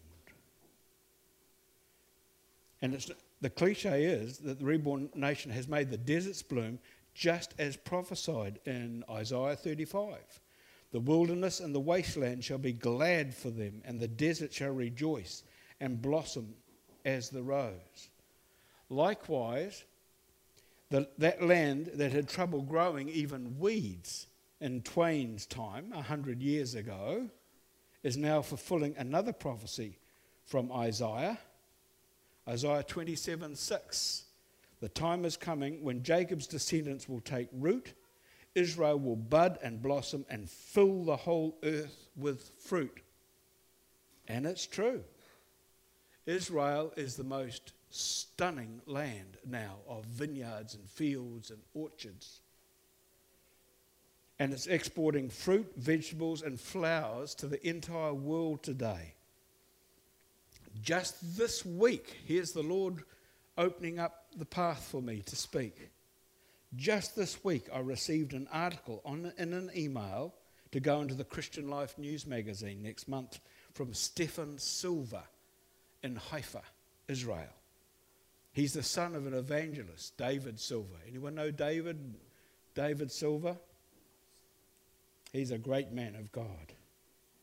And 2.82 3.06
the 3.42 3.50
cliche 3.50 4.06
is 4.06 4.40
that 4.40 4.60
the 4.60 4.66
reborn 4.66 5.10
nation 5.16 5.52
has 5.52 5.68
made 5.68 5.90
the 5.90 5.98
deserts 5.98 6.42
bloom 6.42 6.80
just 7.14 7.54
as 7.58 7.78
prophesied 7.78 8.60
in 8.66 9.04
Isaiah 9.10 9.56
35. 9.56 10.18
The 10.92 11.00
wilderness 11.00 11.60
and 11.60 11.74
the 11.74 11.80
wasteland 11.80 12.44
shall 12.44 12.58
be 12.58 12.74
glad 12.74 13.34
for 13.34 13.50
them, 13.50 13.82
and 13.86 14.00
the 14.00 14.08
desert 14.08 14.54
shall 14.54 14.72
rejoice 14.72 15.44
and 15.80 16.02
blossom 16.02 16.54
as 17.06 17.30
the 17.30 17.44
rose. 17.44 18.10
Likewise, 18.90 19.84
the, 20.90 21.08
that 21.18 21.42
land 21.42 21.92
that 21.96 22.12
had 22.12 22.30
trouble 22.30 22.62
growing 22.62 23.10
even 23.10 23.58
weeds 23.60 24.28
in 24.62 24.82
Twain's 24.82 25.46
time, 25.46 25.92
a 25.94 26.02
hundred 26.02 26.42
years 26.42 26.76
ago, 26.76 27.30
is 28.04 28.18
now 28.18 28.42
fulfilling 28.42 28.96
another 28.98 29.34
prophecy 29.34 29.98
from 30.46 30.72
Isaiah. 30.72 31.40
Isaiah 32.48 32.84
27 32.84 33.56
6. 33.56 34.24
The 34.80 34.90
time 34.90 35.26
is 35.26 35.38
coming 35.38 35.84
when 35.84 36.04
Jacob's 36.04 36.48
descendants 36.48 37.10
will 37.10 37.22
take 37.22 37.48
root, 37.52 37.94
Israel 38.54 39.00
will 39.00 39.16
bud 39.16 39.58
and 39.62 39.82
blossom 39.82 40.26
and 40.30 40.50
fill 40.50 41.04
the 41.04 41.16
whole 41.16 41.58
earth 41.64 42.08
with 42.16 42.52
fruit. 42.60 43.02
And 44.28 44.46
it's 44.46 44.66
true. 44.66 45.04
Israel 46.26 46.94
is 46.96 47.16
the 47.16 47.24
most 47.24 47.74
stunning 47.90 48.82
land 48.86 49.38
now 49.46 49.78
of 49.88 50.06
vineyards 50.06 50.76
and 50.76 50.90
fields 50.90 51.50
and 51.52 51.60
orchards. 51.74 52.40
And 54.38 54.52
it's 54.52 54.68
exporting 54.68 55.30
fruit, 55.30 55.72
vegetables, 55.78 56.42
and 56.42 56.60
flowers 56.60 57.34
to 57.36 57.48
the 57.48 57.66
entire 57.68 58.14
world 58.14 58.64
today. 58.64 59.14
Just 60.82 61.38
this 61.38 61.66
week, 61.66 62.18
here's 62.26 62.52
the 62.52 62.64
Lord 62.64 63.04
opening 63.58 63.98
up 64.00 64.26
the 64.38 64.46
path 64.46 64.88
for 64.92 65.02
me 65.02 65.22
to 65.26 65.36
speak. 65.36 65.90
Just 66.76 67.16
this 67.16 67.44
week, 67.44 67.68
I 67.74 67.80
received 67.80 68.34
an 68.34 68.50
article 68.52 69.02
on, 69.06 69.32
in 69.38 69.54
an 69.54 69.72
email 69.76 70.34
to 70.72 70.82
go 70.82 71.00
into 71.00 71.14
the 71.14 71.24
Christian 71.24 71.70
Life 71.70 71.98
News 71.98 72.28
magazine 72.28 72.84
next 72.84 73.08
month 73.08 73.40
from 73.74 73.94
Stefan 73.94 74.58
Silver 74.58 75.24
in 76.04 76.18
Haifa, 76.18 76.64
Israel. 77.08 77.54
He's 78.56 78.72
the 78.72 78.84
son 78.84 79.16
of 79.16 79.28
an 79.28 79.34
evangelist, 79.34 80.16
David 80.16 80.62
Silver. 80.62 80.96
Anyone 81.06 81.36
know 81.36 81.52
David? 81.52 82.16
David 82.74 83.12
Silver? 83.12 83.58
He's 85.34 85.52
a 85.52 85.58
great 85.58 85.92
man 85.92 86.16
of 86.16 86.32
God. 86.32 86.72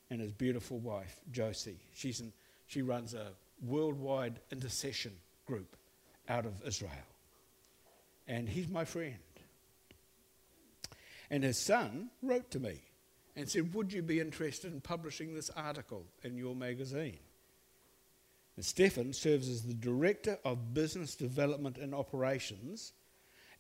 And 0.09 0.23
his 0.23 0.33
beautiful 0.33 0.78
wife, 0.78 1.21
Josie. 1.31 1.81
She's 1.92 2.23
in, 2.23 2.33
she 2.66 2.81
runs 2.81 3.12
a 3.12 3.33
worldwide 3.62 4.40
intercession 4.50 5.12
group 5.45 5.76
out 6.31 6.47
of 6.47 6.54
Israel. 6.66 6.90
And 8.26 8.49
he's 8.49 8.69
my 8.69 8.87
friend. 8.87 9.16
And 11.31 11.45
his 11.45 11.59
son 11.59 12.09
wrote 12.23 12.50
to 12.52 12.59
me 12.59 12.81
and 13.37 13.50
said, 13.50 13.75
Would 13.75 13.92
you 13.92 14.00
be 14.00 14.19
interested 14.19 14.73
in 14.73 14.81
publishing 14.81 15.35
this 15.35 15.50
article 15.50 16.07
in 16.23 16.38
your 16.38 16.57
magazine? 16.57 17.19
And 18.57 18.65
Stefan 18.65 19.13
serves 19.13 19.49
as 19.49 19.63
the 19.63 19.75
Director 19.75 20.39
of 20.45 20.75
Business 20.75 21.15
Development 21.15 21.79
and 21.79 21.95
Operations 21.95 22.93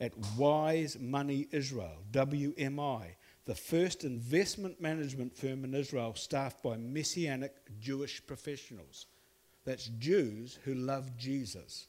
at 0.00 0.12
Wise 0.36 0.98
Money 1.00 1.46
Israel, 1.50 1.96
WMI, 2.12 3.06
the 3.44 3.54
first 3.54 4.04
investment 4.04 4.80
management 4.80 5.36
firm 5.36 5.64
in 5.64 5.74
Israel 5.74 6.14
staffed 6.14 6.62
by 6.62 6.76
Messianic 6.76 7.54
Jewish 7.80 8.24
professionals. 8.26 9.06
That's 9.64 9.86
Jews 9.98 10.58
who 10.64 10.74
love 10.74 11.16
Jesus, 11.16 11.86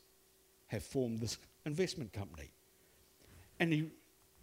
have 0.68 0.84
formed 0.84 1.20
this 1.20 1.38
investment 1.66 2.14
company. 2.14 2.52
And 3.60 3.74
he, 3.74 3.92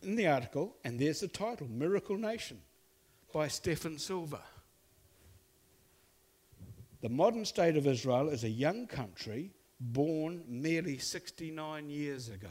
in 0.03 0.17
the 0.17 0.27
article, 0.27 0.77
and 0.85 0.99
there's 0.99 1.21
the 1.21 1.29
title 1.29 1.69
Miracle 1.69 2.17
Nation 2.17 2.61
by 3.33 3.49
Stefan 3.49 3.99
Silver. 3.99 4.41
The 7.03 7.09
modern 7.09 7.45
state 7.45 7.77
of 7.77 7.87
Israel 7.87 8.29
is 8.29 8.45
a 8.45 8.51
young 8.51 8.87
country 8.87 9.53
born 9.81 10.45
merely 10.47 10.99
69 10.99 11.89
years 11.89 12.29
ago. 12.29 12.49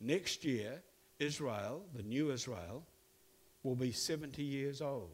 Next 0.00 0.44
year, 0.44 0.82
Israel, 1.18 1.82
the 1.94 2.02
new 2.02 2.30
Israel, 2.30 2.84
will 3.64 3.74
be 3.74 3.90
70 3.90 4.42
years 4.42 4.80
old. 4.80 5.10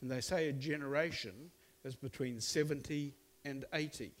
And 0.00 0.10
they 0.10 0.20
say 0.20 0.48
a 0.48 0.52
generation 0.52 1.50
is 1.84 1.96
between 1.96 2.40
70 2.40 3.14
and 3.44 3.64
80 3.72 4.12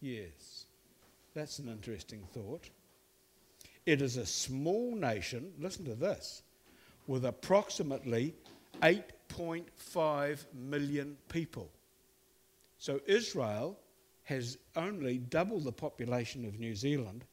years. 0.00 0.66
That's 1.34 1.58
an 1.58 1.68
interesting 1.68 2.22
thought. 2.32 2.68
It 3.86 4.02
is 4.02 4.16
a 4.16 4.26
small 4.26 4.94
nation, 4.94 5.52
listen 5.58 5.84
to 5.84 5.94
this, 5.94 6.42
with 7.06 7.24
approximately 7.24 8.34
8.5 9.36 10.46
million 10.54 11.16
people. 11.28 11.70
So 12.78 13.00
Israel 13.06 13.78
has 14.24 14.58
only 14.76 15.18
double 15.18 15.60
the 15.60 15.72
population 15.72 16.44
of 16.44 16.58
New 16.58 16.74
Zealand, 16.74 17.24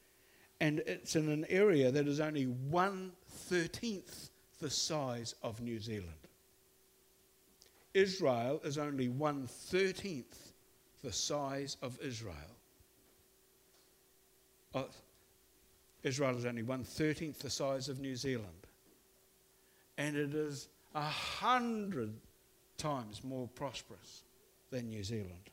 and 0.59 0.79
it's 0.79 1.15
in 1.15 1.29
an 1.29 1.45
area 1.49 1.91
that 1.91 2.07
is 2.07 2.19
only 2.19 2.45
one 2.45 3.11
thirteenth 3.27 4.29
the 4.59 4.69
size 4.69 5.35
of 5.41 5.61
New 5.61 5.79
Zealand. 5.79 6.27
Israel 7.93 8.59
is 8.63 8.77
only 8.77 9.07
one 9.07 9.47
thirteenth 9.47 10.53
the 11.03 11.13
size 11.13 11.77
of 11.81 11.97
Israel. 12.01 12.35
Uh, 14.75 14.83
Israel 16.03 16.37
is 16.37 16.45
only 16.45 16.63
one 16.63 16.83
thirteenth 16.83 17.39
the 17.39 17.49
size 17.49 17.89
of 17.89 17.99
New 17.99 18.15
Zealand. 18.15 18.67
And 19.97 20.15
it 20.15 20.33
is 20.33 20.69
a 20.99 21.01
hundred 21.01 22.13
times 22.77 23.23
more 23.23 23.47
prosperous 23.47 24.23
than 24.69 24.89
New 24.89 25.03
Zealand 25.03 25.49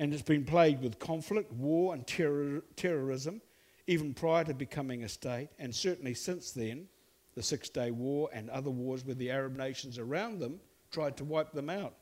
and 0.00 0.14
it's 0.14 0.22
been 0.22 0.46
plagued 0.46 0.82
with 0.82 0.98
conflict, 0.98 1.52
war, 1.52 1.92
and 1.92 2.06
terror, 2.06 2.62
terrorism, 2.74 3.42
even 3.86 4.14
prior 4.14 4.42
to 4.44 4.54
becoming 4.54 5.04
a 5.04 5.08
state, 5.08 5.50
and 5.58 5.74
certainly 5.74 6.14
since 6.14 6.52
then, 6.52 6.88
the 7.34 7.42
Six 7.42 7.68
Day 7.68 7.90
War 7.90 8.30
and 8.32 8.48
other 8.48 8.70
wars 8.70 9.04
where 9.04 9.14
the 9.14 9.30
Arab 9.30 9.58
nations 9.58 9.98
around 9.98 10.40
them 10.40 10.58
tried 10.90 11.18
to 11.18 11.24
wipe 11.24 11.52
them 11.52 11.68
out. 11.68 11.94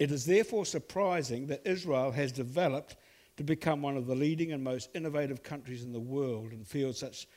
It 0.00 0.10
is 0.10 0.26
therefore 0.26 0.66
surprising 0.66 1.46
that 1.46 1.62
Israel 1.64 2.10
has 2.10 2.32
developed 2.32 2.96
to 3.36 3.44
become 3.44 3.80
one 3.80 3.96
of 3.96 4.06
the 4.06 4.16
leading 4.16 4.50
and 4.50 4.62
most 4.62 4.90
innovative 4.94 5.44
countries 5.44 5.84
in 5.84 5.92
the 5.92 6.00
world 6.00 6.52
in 6.52 6.64
fields 6.64 6.98
such 6.98 7.28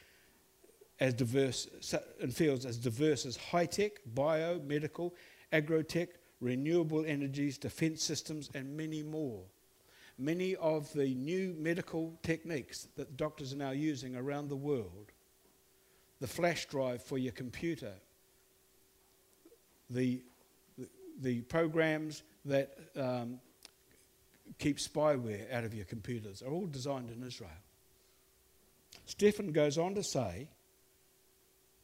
as 1.01 1.15
diverse 1.15 1.67
in 2.21 2.29
fields 2.29 2.63
as 2.63 2.77
diverse 2.77 3.25
as 3.25 3.35
high 3.35 3.65
tech, 3.65 3.93
bio, 4.13 4.59
medical, 4.59 5.15
agrotech, 5.51 6.09
renewable 6.39 7.03
energies, 7.05 7.57
defense 7.57 8.03
systems, 8.03 8.51
and 8.53 8.77
many 8.77 9.01
more. 9.01 9.41
Many 10.19 10.55
of 10.57 10.93
the 10.93 11.15
new 11.15 11.55
medical 11.57 12.13
techniques 12.21 12.87
that 12.95 13.17
doctors 13.17 13.51
are 13.51 13.57
now 13.57 13.71
using 13.71 14.15
around 14.15 14.49
the 14.49 14.55
world, 14.55 15.11
the 16.19 16.27
flash 16.27 16.67
drive 16.67 17.01
for 17.01 17.17
your 17.17 17.31
computer, 17.31 17.93
the, 19.89 20.21
the, 20.77 20.87
the 21.19 21.41
programs 21.41 22.21
that 22.45 22.77
um, 22.95 23.39
keep 24.59 24.77
spyware 24.77 25.51
out 25.51 25.63
of 25.63 25.73
your 25.73 25.85
computers, 25.85 26.43
are 26.43 26.51
all 26.51 26.67
designed 26.67 27.09
in 27.09 27.25
Israel. 27.25 27.49
Stefan 29.05 29.51
goes 29.51 29.79
on 29.79 29.95
to 29.95 30.03
say 30.03 30.47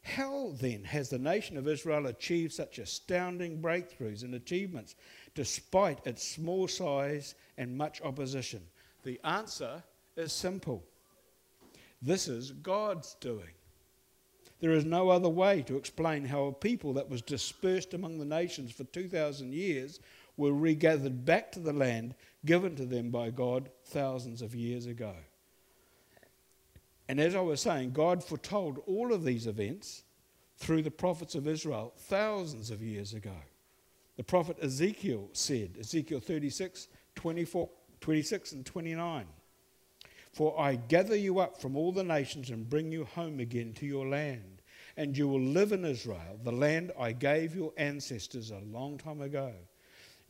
how 0.02 0.52
then 0.60 0.84
has 0.84 1.10
the 1.10 1.18
nation 1.18 1.56
of 1.56 1.68
Israel 1.68 2.06
achieved 2.06 2.52
such 2.52 2.78
astounding 2.78 3.60
breakthroughs 3.60 4.22
and 4.22 4.34
achievements 4.34 4.94
despite 5.34 6.06
its 6.06 6.22
small 6.22 6.68
size 6.68 7.34
and 7.56 7.76
much 7.76 8.00
opposition? 8.02 8.62
The 9.04 9.20
answer 9.24 9.82
is 10.16 10.32
simple 10.32 10.84
this 12.00 12.28
is 12.28 12.52
God's 12.52 13.16
doing. 13.20 13.50
There 14.60 14.72
is 14.72 14.84
no 14.84 15.08
other 15.08 15.28
way 15.28 15.62
to 15.62 15.76
explain 15.76 16.24
how 16.24 16.44
a 16.44 16.52
people 16.52 16.92
that 16.94 17.08
was 17.08 17.22
dispersed 17.22 17.94
among 17.94 18.18
the 18.18 18.24
nations 18.24 18.72
for 18.72 18.84
2,000 18.84 19.52
years 19.52 20.00
were 20.36 20.52
regathered 20.52 21.24
back 21.24 21.52
to 21.52 21.60
the 21.60 21.72
land 21.72 22.14
given 22.44 22.76
to 22.76 22.86
them 22.86 23.10
by 23.10 23.30
God 23.30 23.70
thousands 23.84 24.42
of 24.42 24.54
years 24.54 24.86
ago. 24.86 25.14
And 27.08 27.18
as 27.20 27.34
I 27.34 27.40
was 27.40 27.60
saying, 27.60 27.92
God 27.92 28.22
foretold 28.22 28.82
all 28.86 29.12
of 29.12 29.24
these 29.24 29.46
events 29.46 30.04
through 30.58 30.82
the 30.82 30.90
prophets 30.90 31.34
of 31.34 31.48
Israel 31.48 31.94
thousands 31.96 32.70
of 32.70 32.82
years 32.82 33.14
ago. 33.14 33.36
The 34.16 34.24
prophet 34.24 34.58
Ezekiel 34.60 35.28
said, 35.32 35.76
Ezekiel 35.78 36.20
36, 36.20 36.88
24, 37.14 37.70
26 38.00 38.52
and 38.52 38.66
29, 38.66 39.26
For 40.32 40.60
I 40.60 40.74
gather 40.74 41.16
you 41.16 41.38
up 41.38 41.60
from 41.60 41.76
all 41.76 41.92
the 41.92 42.04
nations 42.04 42.50
and 42.50 42.68
bring 42.68 42.90
you 42.90 43.04
home 43.04 43.38
again 43.38 43.72
to 43.74 43.86
your 43.86 44.06
land, 44.06 44.60
and 44.96 45.16
you 45.16 45.28
will 45.28 45.40
live 45.40 45.70
in 45.70 45.84
Israel, 45.84 46.40
the 46.42 46.52
land 46.52 46.90
I 46.98 47.12
gave 47.12 47.54
your 47.54 47.72
ancestors 47.76 48.50
a 48.50 48.58
long 48.58 48.98
time 48.98 49.20
ago. 49.20 49.52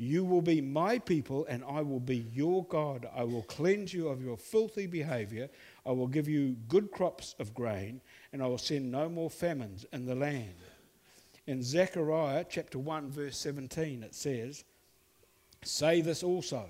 You 0.01 0.25
will 0.25 0.43
be 0.43 0.61
my 0.61 1.01
people, 1.01 1.45
and 1.47 1.65
I 1.65 1.83
will 1.83 1.99
be 1.99 2.29
your 2.33 2.65
God. 2.67 3.09
I 3.17 3.25
will 3.25 3.43
cleanse 3.43 3.93
you 3.93 4.09
of 4.09 4.23
your 4.23 4.37
filthy 4.37 4.87
behavior. 4.87 5.49
I 5.89 5.93
will 5.93 6.07
give 6.07 6.29
you 6.29 6.55
good 6.69 6.93
crops 6.93 7.35
of 7.39 7.55
grain, 7.55 8.03
and 8.35 8.43
I 8.43 8.47
will 8.47 8.59
send 8.59 8.93
no 8.93 9.09
more 9.09 9.31
famines 9.31 9.87
in 9.91 10.05
the 10.05 10.15
land. 10.15 10.55
In 11.47 11.63
Zechariah 11.63 12.45
chapter 12.47 12.79
1, 12.79 13.11
verse 13.11 13.39
17, 13.39 14.03
it 14.03 14.15
says, 14.15 14.65
Say 15.65 16.03
this 16.03 16.23
also. 16.23 16.67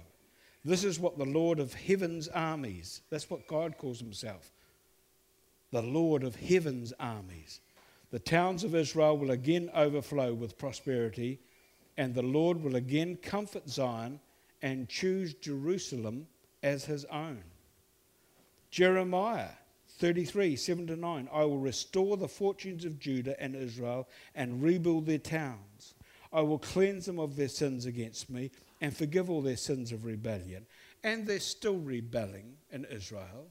This 0.64 0.84
is 0.84 1.00
what 1.00 1.18
the 1.18 1.24
Lord 1.24 1.58
of 1.58 1.74
heaven's 1.74 2.28
armies, 2.28 3.02
that's 3.10 3.28
what 3.28 3.48
God 3.48 3.76
calls 3.76 3.98
himself, 3.98 4.52
the 5.72 5.82
Lord 5.82 6.22
of 6.22 6.36
heaven's 6.36 6.92
armies. 7.00 7.60
The 8.12 8.20
towns 8.20 8.62
of 8.62 8.76
Israel 8.76 9.18
will 9.18 9.32
again 9.32 9.68
overflow 9.74 10.32
with 10.32 10.58
prosperity 10.58 11.40
and 11.96 12.14
the 12.14 12.22
Lord 12.22 12.62
will 12.62 12.76
again 12.76 13.16
comfort 13.16 13.68
Zion 13.68 14.20
and 14.62 14.88
choose 14.88 15.34
Jerusalem 15.34 16.28
as 16.62 16.84
his 16.84 17.04
own. 17.06 17.42
Jeremiah 18.70 19.50
33, 19.98 20.56
7 20.56 20.86
to 20.88 20.96
9. 20.96 21.28
I 21.32 21.44
will 21.44 21.58
restore 21.58 22.16
the 22.16 22.28
fortunes 22.28 22.84
of 22.84 22.98
Judah 22.98 23.40
and 23.42 23.54
Israel 23.56 24.08
and 24.34 24.62
rebuild 24.62 25.06
their 25.06 25.18
towns. 25.18 25.94
I 26.32 26.42
will 26.42 26.58
cleanse 26.58 27.06
them 27.06 27.18
of 27.18 27.36
their 27.36 27.48
sins 27.48 27.86
against 27.86 28.28
me 28.28 28.50
and 28.80 28.96
forgive 28.96 29.30
all 29.30 29.42
their 29.42 29.56
sins 29.56 29.92
of 29.92 30.04
rebellion. 30.04 30.66
And 31.02 31.26
they're 31.26 31.40
still 31.40 31.78
rebelling 31.78 32.56
in 32.70 32.84
Israel. 32.84 33.48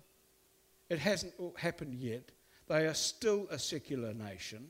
It 0.89 0.99
hasn't 0.99 1.33
happened 1.57 1.95
yet. 1.95 2.31
They 2.67 2.85
are 2.85 2.93
still 2.93 3.47
a 3.49 3.57
secular 3.57 4.13
nation 4.13 4.67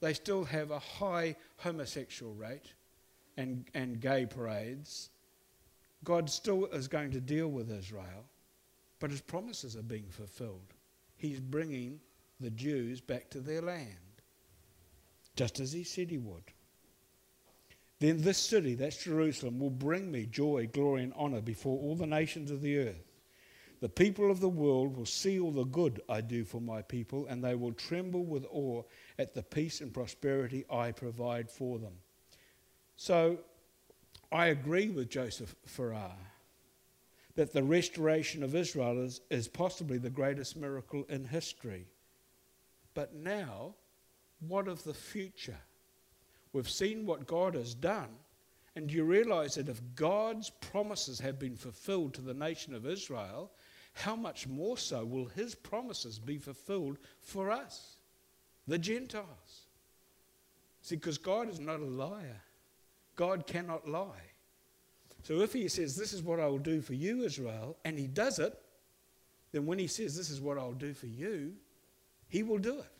they 0.00 0.14
still 0.14 0.44
have 0.44 0.70
a 0.70 0.78
high 0.78 1.36
homosexual 1.58 2.34
rate 2.34 2.72
and, 3.36 3.64
and 3.74 4.00
gay 4.00 4.26
parades. 4.26 5.10
God 6.04 6.28
still 6.28 6.66
is 6.66 6.88
going 6.88 7.10
to 7.12 7.20
deal 7.20 7.48
with 7.48 7.70
Israel, 7.70 8.24
but 8.98 9.10
his 9.10 9.20
promises 9.20 9.76
are 9.76 9.82
being 9.82 10.08
fulfilled. 10.08 10.74
He's 11.16 11.40
bringing 11.40 12.00
the 12.40 12.50
Jews 12.50 13.00
back 13.00 13.30
to 13.30 13.40
their 13.40 13.62
land, 13.62 14.22
just 15.34 15.60
as 15.60 15.72
he 15.72 15.84
said 15.84 16.10
he 16.10 16.18
would. 16.18 16.44
Then 17.98 18.20
this 18.20 18.38
city, 18.38 18.74
that's 18.74 19.04
Jerusalem, 19.04 19.58
will 19.58 19.70
bring 19.70 20.10
me 20.10 20.26
joy, 20.26 20.68
glory, 20.70 21.02
and 21.02 21.14
honor 21.16 21.40
before 21.40 21.78
all 21.78 21.94
the 21.94 22.06
nations 22.06 22.50
of 22.50 22.60
the 22.60 22.78
earth. 22.78 23.12
The 23.80 23.88
people 23.88 24.30
of 24.30 24.40
the 24.40 24.48
world 24.48 24.96
will 24.96 25.06
see 25.06 25.38
all 25.38 25.50
the 25.50 25.64
good 25.64 26.00
I 26.08 26.20
do 26.20 26.44
for 26.44 26.60
my 26.60 26.82
people, 26.82 27.26
and 27.26 27.42
they 27.42 27.54
will 27.54 27.72
tremble 27.72 28.24
with 28.24 28.46
awe 28.50 28.82
at 29.18 29.34
the 29.34 29.42
peace 29.42 29.80
and 29.80 29.92
prosperity 29.92 30.64
I 30.70 30.92
provide 30.92 31.50
for 31.50 31.78
them. 31.78 31.94
So 32.96 33.38
I 34.32 34.46
agree 34.46 34.88
with 34.88 35.10
Joseph 35.10 35.54
Farah 35.66 36.16
that 37.36 37.52
the 37.52 37.62
restoration 37.62 38.42
of 38.42 38.54
Israel 38.54 38.98
is, 39.02 39.20
is 39.30 39.46
possibly 39.46 39.98
the 39.98 40.10
greatest 40.10 40.56
miracle 40.56 41.04
in 41.08 41.24
history. 41.24 41.86
But 42.94 43.14
now, 43.14 43.74
what 44.40 44.68
of 44.68 44.82
the 44.84 44.94
future? 44.94 45.58
We've 46.52 46.68
seen 46.68 47.06
what 47.06 47.26
God 47.26 47.54
has 47.54 47.74
done. 47.74 48.08
And 48.74 48.92
you 48.92 49.04
realize 49.04 49.54
that 49.54 49.70
if 49.70 49.80
God's 49.94 50.50
promises 50.50 51.18
have 51.20 51.38
been 51.38 51.56
fulfilled 51.56 52.12
to 52.14 52.20
the 52.20 52.34
nation 52.34 52.74
of 52.74 52.86
Israel, 52.86 53.50
how 53.94 54.14
much 54.14 54.46
more 54.46 54.76
so 54.76 55.04
will 55.04 55.26
his 55.26 55.54
promises 55.54 56.18
be 56.18 56.36
fulfilled 56.36 56.98
for 57.22 57.50
us, 57.50 57.96
the 58.66 58.78
Gentiles? 58.78 59.66
See, 60.82 60.96
because 60.96 61.16
God 61.16 61.48
is 61.48 61.58
not 61.58 61.80
a 61.80 61.84
liar, 61.84 62.42
God 63.16 63.46
cannot 63.46 63.88
lie. 63.88 64.30
So 65.26 65.40
if 65.40 65.52
he 65.52 65.66
says, 65.66 65.96
This 65.96 66.12
is 66.12 66.22
what 66.22 66.38
I 66.38 66.46
will 66.46 66.60
do 66.60 66.80
for 66.80 66.94
you, 66.94 67.24
Israel, 67.24 67.76
and 67.84 67.98
he 67.98 68.06
does 68.06 68.38
it, 68.38 68.56
then 69.50 69.66
when 69.66 69.76
he 69.76 69.88
says, 69.88 70.16
This 70.16 70.30
is 70.30 70.40
what 70.40 70.56
I'll 70.56 70.70
do 70.70 70.94
for 70.94 71.08
you, 71.08 71.52
he 72.28 72.44
will 72.44 72.58
do 72.58 72.78
it. 72.78 72.92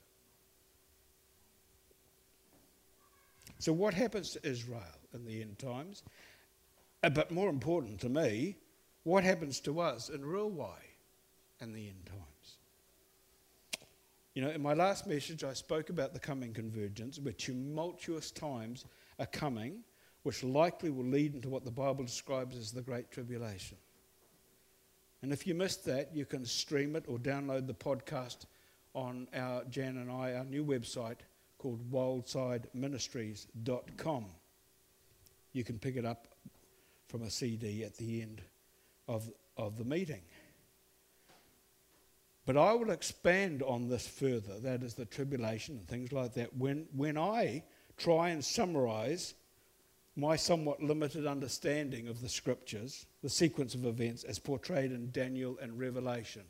So, 3.60 3.72
what 3.72 3.94
happens 3.94 4.30
to 4.32 4.44
Israel 4.44 4.82
in 5.14 5.24
the 5.24 5.40
end 5.40 5.60
times? 5.60 6.02
Uh, 7.04 7.10
but 7.10 7.30
more 7.30 7.48
important 7.48 8.00
to 8.00 8.08
me, 8.08 8.56
what 9.04 9.22
happens 9.22 9.60
to 9.60 9.78
us 9.78 10.08
in 10.08 10.24
real 10.24 10.50
way 10.50 10.96
in 11.60 11.72
the 11.72 11.86
end 11.86 12.06
times? 12.06 12.56
You 14.34 14.42
know, 14.42 14.50
in 14.50 14.60
my 14.60 14.74
last 14.74 15.06
message, 15.06 15.44
I 15.44 15.52
spoke 15.52 15.90
about 15.90 16.12
the 16.12 16.18
coming 16.18 16.52
convergence, 16.52 17.20
where 17.20 17.32
tumultuous 17.34 18.32
times 18.32 18.84
are 19.20 19.26
coming, 19.26 19.84
which 20.26 20.42
likely 20.42 20.90
will 20.90 21.04
lead 21.04 21.36
into 21.36 21.48
what 21.48 21.64
the 21.64 21.70
Bible 21.70 22.02
describes 22.02 22.56
as 22.56 22.72
the 22.72 22.82
Great 22.82 23.12
Tribulation. 23.12 23.76
And 25.22 25.32
if 25.32 25.46
you 25.46 25.54
missed 25.54 25.84
that, 25.84 26.10
you 26.12 26.24
can 26.24 26.44
stream 26.44 26.96
it 26.96 27.04
or 27.06 27.16
download 27.16 27.68
the 27.68 27.74
podcast 27.74 28.46
on 28.92 29.28
our 29.32 29.62
Jan 29.70 29.98
and 29.98 30.10
I, 30.10 30.32
our 30.32 30.44
new 30.44 30.64
website, 30.64 31.18
called 31.58 31.88
wildsideministries.com. 31.92 34.24
You 35.52 35.62
can 35.62 35.78
pick 35.78 35.94
it 35.94 36.04
up 36.04 36.26
from 37.06 37.22
a 37.22 37.30
CD 37.30 37.84
at 37.84 37.96
the 37.96 38.20
end 38.20 38.42
of, 39.06 39.30
of 39.56 39.78
the 39.78 39.84
meeting. 39.84 40.22
But 42.46 42.56
I 42.56 42.72
will 42.72 42.90
expand 42.90 43.62
on 43.62 43.88
this 43.88 44.08
further, 44.08 44.58
that 44.58 44.82
is 44.82 44.94
the 44.94 45.04
tribulation 45.04 45.76
and 45.76 45.86
things 45.86 46.10
like 46.10 46.34
that, 46.34 46.56
when, 46.56 46.88
when 46.96 47.16
I 47.16 47.62
try 47.96 48.30
and 48.30 48.44
summarize 48.44 49.34
my 50.16 50.34
somewhat 50.34 50.82
limited 50.82 51.26
understanding 51.26 52.08
of 52.08 52.22
the 52.22 52.28
scriptures, 52.28 53.04
the 53.22 53.28
sequence 53.28 53.74
of 53.74 53.84
events 53.84 54.24
as 54.24 54.38
portrayed 54.38 54.90
in 54.90 55.10
Daniel 55.10 55.58
and 55.60 55.78
Revelation. 55.78 56.42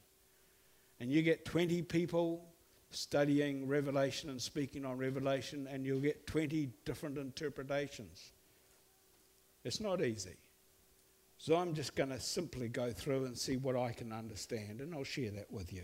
And 1.00 1.10
you 1.10 1.22
get 1.22 1.44
20 1.44 1.82
people 1.82 2.46
studying 2.90 3.66
Revelation 3.66 4.30
and 4.30 4.40
speaking 4.40 4.84
on 4.84 4.96
Revelation, 4.96 5.66
and 5.70 5.84
you'll 5.84 6.00
get 6.00 6.26
20 6.28 6.70
different 6.84 7.18
interpretations. 7.18 8.30
It's 9.64 9.80
not 9.80 10.00
easy. 10.00 10.36
So 11.38 11.56
I'm 11.56 11.74
just 11.74 11.96
going 11.96 12.10
to 12.10 12.20
simply 12.20 12.68
go 12.68 12.92
through 12.92 13.26
and 13.26 13.36
see 13.36 13.56
what 13.56 13.76
I 13.76 13.92
can 13.92 14.12
understand, 14.12 14.80
and 14.80 14.94
I'll 14.94 15.04
share 15.04 15.32
that 15.32 15.50
with 15.50 15.72
you. 15.72 15.82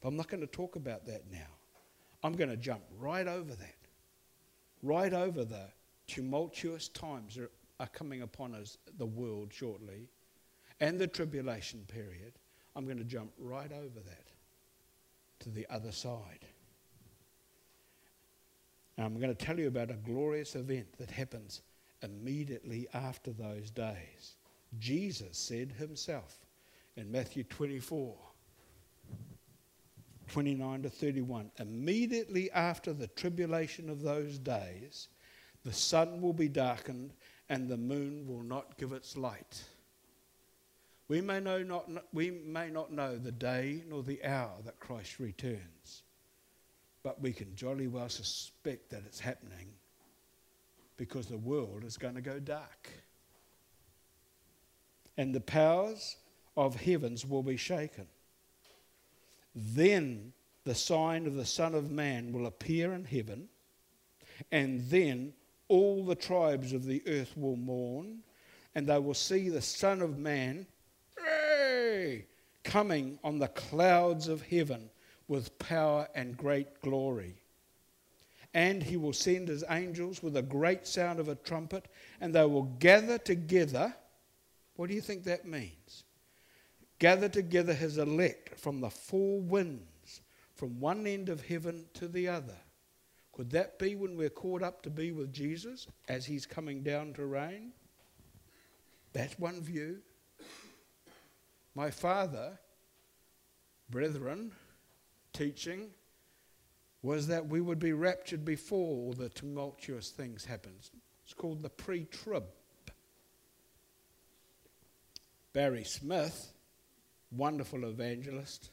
But 0.00 0.08
I'm 0.08 0.16
not 0.16 0.28
going 0.28 0.42
to 0.42 0.46
talk 0.46 0.76
about 0.76 1.06
that 1.06 1.24
now. 1.32 1.48
I'm 2.22 2.34
going 2.34 2.50
to 2.50 2.56
jump 2.56 2.82
right 2.98 3.26
over 3.26 3.54
that, 3.54 3.76
right 4.82 5.12
over 5.12 5.44
the 5.44 5.68
tumultuous 6.10 6.88
times 6.88 7.36
that 7.36 7.50
are 7.78 7.86
coming 7.88 8.22
upon 8.22 8.54
us, 8.54 8.78
the 8.98 9.06
world 9.06 9.52
shortly, 9.52 10.08
and 10.80 10.98
the 10.98 11.06
tribulation 11.06 11.84
period. 11.86 12.32
I'm 12.74 12.84
going 12.84 12.98
to 12.98 13.04
jump 13.04 13.30
right 13.38 13.70
over 13.72 14.00
that 14.06 14.26
to 15.40 15.50
the 15.50 15.66
other 15.70 15.92
side. 15.92 16.46
And 18.96 19.06
I'm 19.06 19.20
going 19.20 19.34
to 19.34 19.44
tell 19.46 19.58
you 19.58 19.68
about 19.68 19.90
a 19.90 19.94
glorious 19.94 20.56
event 20.56 20.86
that 20.98 21.10
happens 21.10 21.62
immediately 22.02 22.88
after 22.92 23.30
those 23.30 23.70
days. 23.70 24.36
Jesus 24.78 25.38
said 25.38 25.72
himself 25.72 26.38
in 26.96 27.10
Matthew 27.10 27.44
24 27.44 28.14
29 30.30 30.82
to 30.82 30.88
31 30.88 31.50
immediately 31.58 32.50
after 32.52 32.92
the 32.92 33.08
tribulation 33.08 33.90
of 33.90 34.00
those 34.00 34.38
days, 34.38 35.08
the 35.64 35.72
sun 35.72 36.20
will 36.20 36.32
be 36.32 36.48
darkened 36.48 37.12
and 37.48 37.68
the 37.68 37.76
moon 37.76 38.26
will 38.26 38.42
not 38.42 38.76
give 38.78 38.92
its 38.92 39.16
light 39.16 39.62
we 41.10 41.20
may, 41.20 41.40
know 41.40 41.64
not, 41.64 41.90
we 42.12 42.30
may 42.30 42.70
not 42.70 42.92
know 42.92 43.18
the 43.18 43.32
day 43.32 43.82
nor 43.88 44.04
the 44.04 44.24
hour 44.24 44.52
that 44.64 44.78
Christ 44.78 45.18
returns, 45.18 46.04
but 47.02 47.20
we 47.20 47.32
can 47.32 47.56
jolly 47.56 47.88
well 47.88 48.08
suspect 48.08 48.90
that 48.90 49.02
it's 49.04 49.18
happening 49.18 49.72
because 50.96 51.26
the 51.26 51.36
world 51.36 51.82
is 51.82 51.96
going 51.96 52.14
to 52.14 52.20
go 52.20 52.38
dark. 52.38 52.90
And 55.16 55.34
the 55.34 55.40
powers 55.40 56.14
of 56.56 56.76
heavens 56.76 57.26
will 57.26 57.42
be 57.42 57.56
shaken. 57.56 58.06
Then 59.52 60.32
the 60.62 60.76
sign 60.76 61.26
of 61.26 61.34
the 61.34 61.44
Son 61.44 61.74
of 61.74 61.90
Man 61.90 62.30
will 62.30 62.46
appear 62.46 62.92
in 62.92 63.04
heaven, 63.04 63.48
and 64.52 64.82
then 64.82 65.32
all 65.70 66.04
the 66.04 66.16
tribes 66.16 66.72
of 66.72 66.84
the 66.84 67.00
earth 67.06 67.32
will 67.36 67.56
mourn, 67.56 68.18
and 68.74 68.86
they 68.86 68.98
will 68.98 69.14
see 69.14 69.48
the 69.48 69.62
Son 69.62 70.02
of 70.02 70.18
Man 70.18 70.66
coming 72.64 73.18
on 73.22 73.38
the 73.38 73.48
clouds 73.48 74.26
of 74.28 74.42
heaven 74.42 74.90
with 75.28 75.56
power 75.60 76.08
and 76.14 76.36
great 76.36 76.80
glory. 76.82 77.36
And 78.52 78.82
he 78.82 78.96
will 78.96 79.12
send 79.12 79.46
his 79.46 79.62
angels 79.70 80.24
with 80.24 80.36
a 80.36 80.42
great 80.42 80.88
sound 80.88 81.20
of 81.20 81.28
a 81.28 81.36
trumpet, 81.36 81.86
and 82.20 82.34
they 82.34 82.44
will 82.44 82.64
gather 82.80 83.16
together. 83.16 83.94
What 84.74 84.88
do 84.88 84.94
you 84.96 85.00
think 85.00 85.22
that 85.24 85.46
means? 85.46 86.02
Gather 86.98 87.28
together 87.28 87.72
his 87.72 87.96
elect 87.96 88.58
from 88.58 88.80
the 88.80 88.90
four 88.90 89.40
winds, 89.40 90.20
from 90.56 90.80
one 90.80 91.06
end 91.06 91.28
of 91.28 91.46
heaven 91.46 91.86
to 91.94 92.08
the 92.08 92.26
other. 92.26 92.56
Could 93.40 93.52
that 93.52 93.78
be 93.78 93.94
when 93.94 94.18
we're 94.18 94.28
caught 94.28 94.62
up 94.62 94.82
to 94.82 94.90
be 94.90 95.12
with 95.12 95.32
Jesus 95.32 95.86
as 96.10 96.26
he's 96.26 96.44
coming 96.44 96.82
down 96.82 97.14
to 97.14 97.24
reign? 97.24 97.72
That's 99.14 99.38
one 99.38 99.62
view. 99.62 100.00
My 101.74 101.90
father, 101.90 102.58
brethren, 103.88 104.52
teaching 105.32 105.88
was 107.00 107.28
that 107.28 107.46
we 107.46 107.62
would 107.62 107.78
be 107.78 107.94
raptured 107.94 108.44
before 108.44 109.06
all 109.06 109.14
the 109.14 109.30
tumultuous 109.30 110.10
things 110.10 110.44
happen. 110.44 110.74
It's 111.24 111.32
called 111.32 111.62
the 111.62 111.70
pre 111.70 112.04
trib. 112.04 112.44
Barry 115.54 115.84
Smith, 115.84 116.52
wonderful 117.32 117.86
evangelist, 117.86 118.68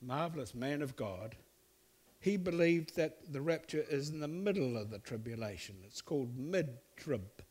marvelous 0.00 0.54
man 0.54 0.80
of 0.80 0.96
God, 0.96 1.36
he 2.20 2.36
believed 2.36 2.96
that 2.96 3.32
the 3.32 3.40
rapture 3.40 3.84
is 3.88 4.10
in 4.10 4.20
the 4.20 4.28
middle 4.28 4.76
of 4.76 4.90
the 4.90 4.98
tribulation. 4.98 5.76
It's 5.86 6.02
called 6.02 6.38
mid 6.38 6.68
trib. 6.96 7.42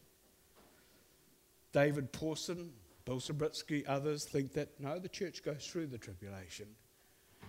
David 1.73 2.11
Pawson, 2.11 2.71
Bill 3.05 3.19
Subritzky, 3.19 3.83
others 3.87 4.25
think 4.25 4.53
that 4.53 4.79
no, 4.79 4.99
the 4.99 5.09
church 5.09 5.43
goes 5.43 5.65
through 5.65 5.87
the 5.87 5.97
tribulation 5.97 6.67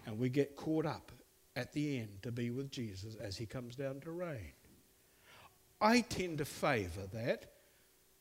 and 0.07 0.19
we 0.19 0.31
get 0.31 0.57
caught 0.57 0.87
up 0.87 1.13
at 1.57 1.73
the 1.73 1.99
end 1.99 2.23
to 2.23 2.33
be 2.33 2.51
with 2.51 2.71
Jesus 2.71 3.17
as 3.17 3.37
he 3.37 3.45
comes 3.45 3.77
down 3.77 4.01
to 4.01 4.11
reign. 4.11 4.53
I 5.81 6.01
tend 6.01 6.39
to 6.39 6.45
favour 6.45 7.07
that 7.13 7.53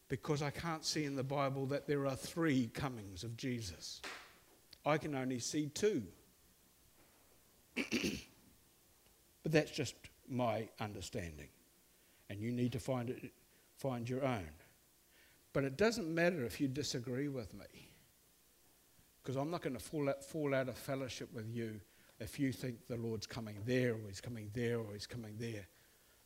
because 0.10 0.42
I 0.42 0.50
can't 0.50 0.84
see 0.84 1.06
in 1.06 1.16
the 1.16 1.24
Bible 1.24 1.66
that 1.68 1.88
there 1.88 2.06
are 2.06 2.16
three 2.16 2.68
comings 2.74 3.24
of 3.24 3.38
Jesus. 3.38 4.02
I 4.86 4.98
can 4.98 5.16
only 5.16 5.40
see 5.40 5.68
two. 5.68 6.04
but 9.43 9.52
that's 9.52 9.71
just 9.71 9.95
my 10.28 10.67
understanding. 10.80 11.49
And 12.30 12.39
you 12.39 12.52
need 12.52 12.71
to 12.73 12.80
find, 12.80 13.10
it, 13.10 13.32
find 13.78 14.08
your 14.08 14.23
own. 14.23 14.49
But 15.54 15.63
it 15.63 15.78
doesn't 15.78 16.13
matter 16.13 16.45
if 16.45 16.62
you 16.62 16.67
disagree 16.67 17.28
with 17.28 17.54
me, 17.54 17.89
because 19.21 19.36
I'm 19.36 19.49
not 19.49 19.62
going 19.62 19.75
to 19.75 19.84
fall 19.84 20.10
out, 20.10 20.23
fall 20.23 20.54
out 20.54 20.69
of 20.69 20.78
fellowship 20.78 21.34
with 21.34 21.49
you 21.49 21.80
if 22.19 22.39
you 22.39 22.52
think 22.52 22.86
the 22.88 22.97
Lord's 22.97 23.25
coming 23.25 23.56
there, 23.65 23.93
or 23.93 24.08
he's 24.08 24.21
coming 24.21 24.49
there, 24.54 24.80
or 24.80 24.93
he's 24.93 25.08
coming 25.08 25.36
there. 25.39 25.65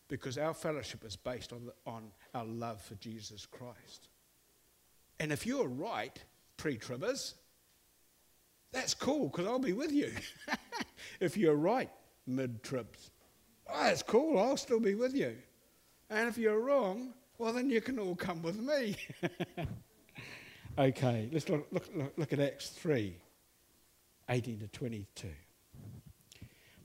because 0.09 0.37
our 0.37 0.53
fellowship 0.53 1.03
is 1.05 1.15
based 1.15 1.53
on, 1.53 1.65
the, 1.65 1.73
on 1.89 2.11
our 2.35 2.45
love 2.45 2.81
for 2.81 2.95
Jesus 2.95 3.45
Christ. 3.45 4.09
And 5.19 5.31
if 5.31 5.45
you're 5.45 5.67
right, 5.67 6.21
pre 6.57 6.77
tribbers, 6.77 7.33
that's 8.71 8.93
cool 8.93 9.29
because 9.29 9.47
I'll 9.47 9.59
be 9.59 9.73
with 9.73 9.91
you. 9.91 10.11
if 11.19 11.37
you're 11.37 11.55
right, 11.55 11.89
mid 12.25 12.63
tribs, 12.63 13.11
oh, 13.67 13.73
ah, 13.75 13.83
that's 13.85 14.03
cool, 14.03 14.39
I'll 14.39 14.57
still 14.57 14.79
be 14.79 14.95
with 14.95 15.15
you. 15.15 15.35
And 16.09 16.29
if 16.29 16.37
you're 16.37 16.59
wrong, 16.59 17.13
well, 17.37 17.53
then 17.53 17.69
you 17.69 17.81
can 17.81 17.99
all 17.99 18.15
come 18.15 18.41
with 18.41 18.59
me. 18.59 18.95
okay, 20.77 21.29
let's 21.31 21.49
look, 21.49 21.67
look, 21.71 21.89
look, 21.95 22.13
look 22.17 22.33
at 22.33 22.39
Acts 22.39 22.69
3 22.69 23.15
18 24.29 24.59
to 24.59 24.67
22. 24.67 25.27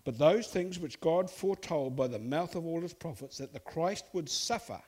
But 0.05 0.19
those 0.19 0.47
things 0.47 0.79
which 0.79 1.01
God 1.01 1.31
foretold 1.31 1.95
by 1.95 2.09
the 2.09 2.19
mouth 2.19 2.57
of 2.57 2.67
all 2.67 2.81
his 2.81 2.95
prophets 2.95 3.39
that 3.39 3.53
the 3.53 3.61
Christ 3.61 4.07
would 4.15 4.29
suffer, 4.29 4.81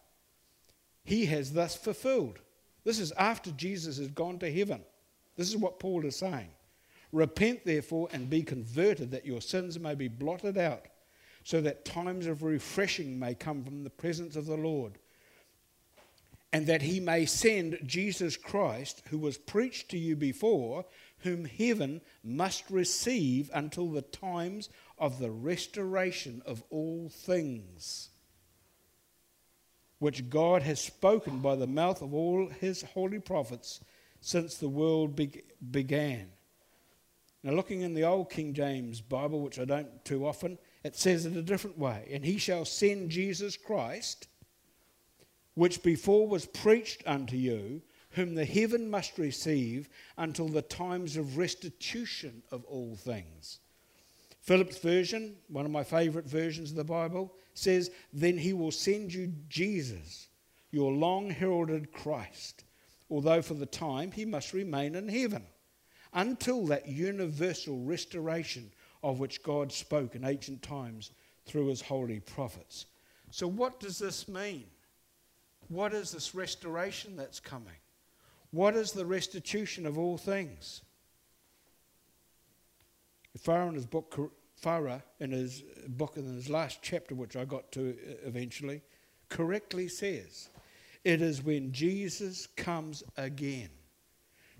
he 1.05 1.27
has 1.27 1.53
thus 1.53 1.77
fulfilled. 1.77 2.41
This 2.85 2.99
is 2.99 3.13
after 3.13 3.51
Jesus 3.53 3.99
has 3.99 4.09
gone 4.09 4.39
to 4.39 4.51
heaven. 4.51 4.83
This 5.37 5.49
is 5.49 5.57
what 5.57 5.79
Paul 5.79 6.07
is 6.07 6.17
saying. 6.17 6.49
Repent, 7.13 7.65
therefore, 7.65 8.09
and 8.13 8.31
be 8.31 8.43
converted, 8.43 9.11
that 9.11 9.27
your 9.27 9.41
sins 9.41 9.79
may 9.79 9.95
be 9.95 10.09
blotted 10.09 10.57
out, 10.57 10.87
so 11.43 11.61
that 11.61 11.85
times 11.85 12.27
of 12.27 12.43
refreshing 12.43 13.19
may 13.19 13.35
come 13.35 13.65
from 13.65 13.83
the 13.83 13.91
presence 13.91 14.37
of 14.37 14.47
the 14.47 14.57
Lord, 14.57 14.99
and 16.53 16.67
that 16.67 16.83
he 16.83 17.01
may 17.01 17.27
send 17.27 17.79
Jesus 17.85 18.37
Christ, 18.37 19.03
who 19.11 19.19
was 19.19 19.39
preached 19.39 19.89
to 19.91 19.99
you 19.99 20.17
before, 20.17 20.85
whom 21.19 21.45
heaven 21.45 22.01
must 22.23 22.71
receive 22.71 23.51
until 23.55 23.89
the 23.89 24.03
times 24.03 24.69
of 24.99 25.19
the 25.19 25.31
restoration 25.31 26.43
of 26.47 26.63
all 26.71 27.09
things, 27.09 28.11
which 29.99 30.31
God 30.31 30.63
has 30.63 30.81
spoken 30.81 31.41
by 31.41 31.57
the 31.57 31.67
mouth 31.67 32.03
of 32.03 32.15
all 32.15 32.49
his 32.49 32.83
holy 32.83 33.19
prophets 33.19 33.81
since 34.21 34.57
the 34.57 34.69
world 34.69 35.17
be- 35.17 35.43
began. 35.71 36.31
Now, 37.43 37.53
looking 37.53 37.81
in 37.81 37.95
the 37.95 38.05
Old 38.05 38.29
King 38.29 38.53
James 38.53 39.01
Bible, 39.01 39.41
which 39.41 39.59
I 39.59 39.65
don't 39.65 40.05
too 40.05 40.27
often, 40.27 40.59
it 40.85 40.95
says 40.95 41.25
it 41.25 41.37
a 41.37 41.43
different 41.43 41.79
way. 41.79 42.07
And 42.13 42.25
he 42.25 42.37
shall 42.37 42.67
send 42.67 43.11
Jesus 43.11 43.57
Christ, 43.57 44.29
which 45.55 45.83
before 45.83 46.29
was 46.29 46.45
preached 46.45 47.03
unto 47.07 47.37
you, 47.37 47.81
whom 48.11 48.35
the 48.35 48.45
heaven 48.45 48.91
must 48.91 49.17
receive 49.17 49.89
until 50.19 50.49
the 50.49 50.63
times 50.63 51.17
of 51.17 51.39
restitution 51.39 52.43
of 52.51 52.65
all 52.65 52.95
things. 52.95 53.61
Philip's 54.43 54.79
version, 54.79 55.37
one 55.49 55.65
of 55.65 55.71
my 55.71 55.85
favorite 55.85 56.27
versions 56.27 56.71
of 56.71 56.77
the 56.77 56.85
Bible, 56.85 57.33
says, 57.55 57.91
Then 58.13 58.37
he 58.37 58.53
will 58.53 58.71
send 58.71 59.15
you 59.15 59.33
Jesus, 59.49 60.29
your 60.73 60.93
long 60.93 61.31
heralded 61.31 61.93
Christ, 61.93 62.65
although 63.09 63.41
for 63.41 63.55
the 63.55 63.67
time 63.67 64.13
he 64.13 64.25
must 64.27 64.53
remain 64.53 64.95
in 64.95 65.09
heaven 65.09 65.45
until 66.13 66.67
that 66.67 66.89
universal 66.89 67.79
restoration 67.81 68.71
of 69.03 69.19
which 69.19 69.43
God 69.43 69.73
spoke 69.73 70.15
in 70.15 70.25
ancient 70.25 70.63
times 70.63 71.13
through 71.47 71.67
his 71.67 71.81
holy 71.81 72.21
prophets. 72.21 72.87
So, 73.31 73.47
what 73.47 73.81
does 73.81 73.99
this 73.99 74.29
mean? 74.29 74.65
What 75.69 75.95
is 75.95 76.11
this 76.11 76.35
restoration 76.35 77.17
that's 77.17 77.41
coming? 77.41 77.79
What 78.51 78.75
is 78.75 78.93
the 78.93 79.07
restitution 79.07 79.87
of 79.87 79.97
all 79.97 80.19
things? 80.19 80.83
Farah 83.39 83.69
in 83.69 83.75
his 83.75 83.87
book, 83.87 84.33
Farah 84.61 85.03
in 85.21 85.31
his 85.31 85.63
book 85.89 86.17
in 86.17 86.25
his 86.25 86.51
last 86.51 86.81
chapter, 86.83 87.15
which 87.15 87.37
I 87.37 87.45
got 87.45 87.71
to 87.73 87.91
uh, 87.91 88.27
eventually, 88.27 88.83
correctly 89.29 89.89
says, 89.89 90.49
it 91.05 91.23
is 91.23 91.43
when 91.43 91.73
Jesus 91.73 92.47
comes 92.47 93.03
again 93.17 93.71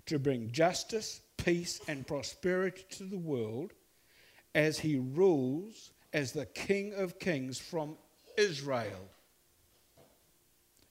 to 0.07 0.17
bring 0.17 0.51
justice, 0.51 1.21
peace, 1.43 1.81
and 1.87 2.05
prosperity 2.05 2.83
to 2.91 3.03
the 3.03 3.17
world 3.17 3.73
as 4.53 4.79
he 4.79 4.97
rules 4.97 5.91
as 6.13 6.31
the 6.31 6.45
King 6.45 6.93
of 6.93 7.19
Kings 7.19 7.59
from 7.59 7.97
Israel. 8.37 9.09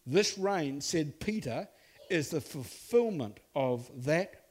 This 0.07 0.39
reign, 0.39 0.81
said 0.81 1.21
Peter, 1.21 1.69
is 2.09 2.31
the 2.31 2.41
fulfillment 2.41 3.39
of 3.55 3.91
that 4.05 4.47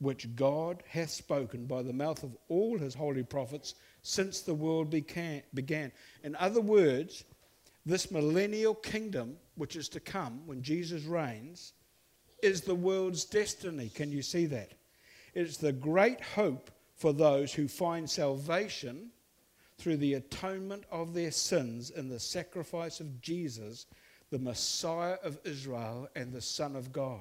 which 0.00 0.34
God 0.36 0.82
hath 0.88 1.10
spoken 1.10 1.66
by 1.66 1.82
the 1.82 1.92
mouth 1.92 2.22
of 2.22 2.36
all 2.48 2.78
his 2.78 2.94
holy 2.94 3.22
prophets 3.22 3.74
since 4.02 4.40
the 4.40 4.54
world 4.54 4.90
began. 4.90 5.92
In 6.22 6.36
other 6.36 6.60
words, 6.60 7.24
this 7.86 8.10
millennial 8.10 8.74
kingdom 8.74 9.36
which 9.56 9.76
is 9.76 9.88
to 9.90 10.00
come 10.00 10.46
when 10.46 10.62
Jesus 10.62 11.04
reigns 11.04 11.72
is 12.42 12.60
the 12.60 12.74
world's 12.74 13.24
destiny. 13.24 13.88
Can 13.88 14.12
you 14.12 14.22
see 14.22 14.46
that? 14.46 14.72
It's 15.34 15.56
the 15.56 15.72
great 15.72 16.20
hope 16.20 16.70
for 16.96 17.12
those 17.12 17.52
who 17.52 17.68
find 17.68 18.08
salvation 18.08 19.10
through 19.78 19.98
the 19.98 20.14
atonement 20.14 20.84
of 20.90 21.14
their 21.14 21.30
sins 21.30 21.90
in 21.90 22.08
the 22.08 22.18
sacrifice 22.18 23.00
of 23.00 23.20
Jesus, 23.20 23.86
the 24.30 24.38
Messiah 24.38 25.16
of 25.22 25.38
Israel 25.44 26.08
and 26.16 26.32
the 26.32 26.40
Son 26.40 26.74
of 26.74 26.92
God. 26.92 27.20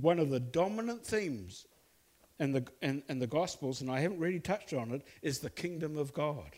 One 0.00 0.18
of 0.18 0.30
the 0.30 0.40
dominant 0.40 1.04
themes 1.04 1.66
in 2.38 2.52
the, 2.52 2.64
in, 2.82 3.02
in 3.08 3.18
the 3.18 3.26
Gospels, 3.26 3.80
and 3.80 3.90
I 3.90 4.00
haven't 4.00 4.20
really 4.20 4.40
touched 4.40 4.72
on 4.72 4.92
it, 4.92 5.02
is 5.22 5.38
the 5.38 5.50
kingdom 5.50 5.96
of 5.96 6.12
God. 6.12 6.50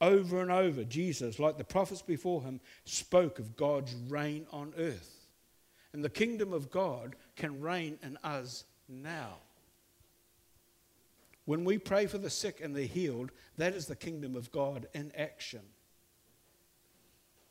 Over 0.00 0.40
and 0.42 0.50
over, 0.50 0.84
Jesus, 0.84 1.38
like 1.38 1.58
the 1.58 1.64
prophets 1.64 2.02
before 2.02 2.42
him, 2.42 2.60
spoke 2.84 3.38
of 3.38 3.56
God's 3.56 3.94
reign 4.08 4.46
on 4.50 4.72
earth. 4.78 5.28
And 5.92 6.02
the 6.02 6.10
kingdom 6.10 6.52
of 6.52 6.70
God 6.70 7.16
can 7.36 7.60
reign 7.60 7.98
in 8.02 8.16
us 8.18 8.64
now. 8.90 9.36
When 11.44 11.64
we 11.64 11.78
pray 11.78 12.06
for 12.06 12.18
the 12.18 12.30
sick 12.30 12.60
and 12.60 12.74
the 12.74 12.86
healed, 12.86 13.30
that 13.56 13.74
is 13.74 13.86
the 13.86 13.96
kingdom 13.96 14.36
of 14.36 14.52
God 14.52 14.86
in 14.94 15.12
action. 15.16 15.62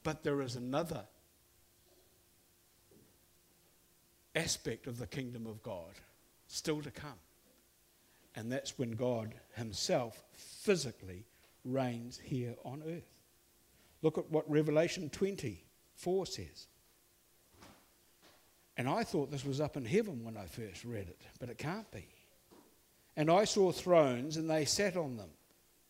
But 0.04 0.24
there 0.24 0.42
is 0.42 0.56
another 0.56 1.06
aspect 4.36 4.88
of 4.88 5.00
the 5.00 5.08
kingdom 5.08 5.48
of 5.48 5.62
God 5.64 5.94
still 6.48 6.82
to 6.82 6.92
come. 6.92 7.20
And 8.36 8.52
that's 8.52 8.78
when 8.78 8.92
God 8.92 9.34
Himself 9.56 10.24
physically 10.34 11.26
reigns 11.66 12.20
here 12.24 12.56
on 12.64 12.84
earth. 12.88 13.12
Look 14.02 14.18
at 14.18 14.30
what 14.32 14.50
Revelation 14.50 15.10
24 15.10 16.26
says. 16.26 16.68
And 18.80 18.88
I 18.88 19.04
thought 19.04 19.30
this 19.30 19.44
was 19.44 19.60
up 19.60 19.76
in 19.76 19.84
heaven 19.84 20.24
when 20.24 20.38
I 20.38 20.46
first 20.46 20.86
read 20.86 21.10
it, 21.10 21.22
but 21.38 21.50
it 21.50 21.58
can't 21.58 21.92
be. 21.92 22.08
And 23.18 23.30
I 23.30 23.44
saw 23.44 23.74
thrones, 23.74 24.38
and 24.38 24.50
they 24.50 24.64
sat 24.64 24.96
on 24.96 25.18
them. 25.18 25.32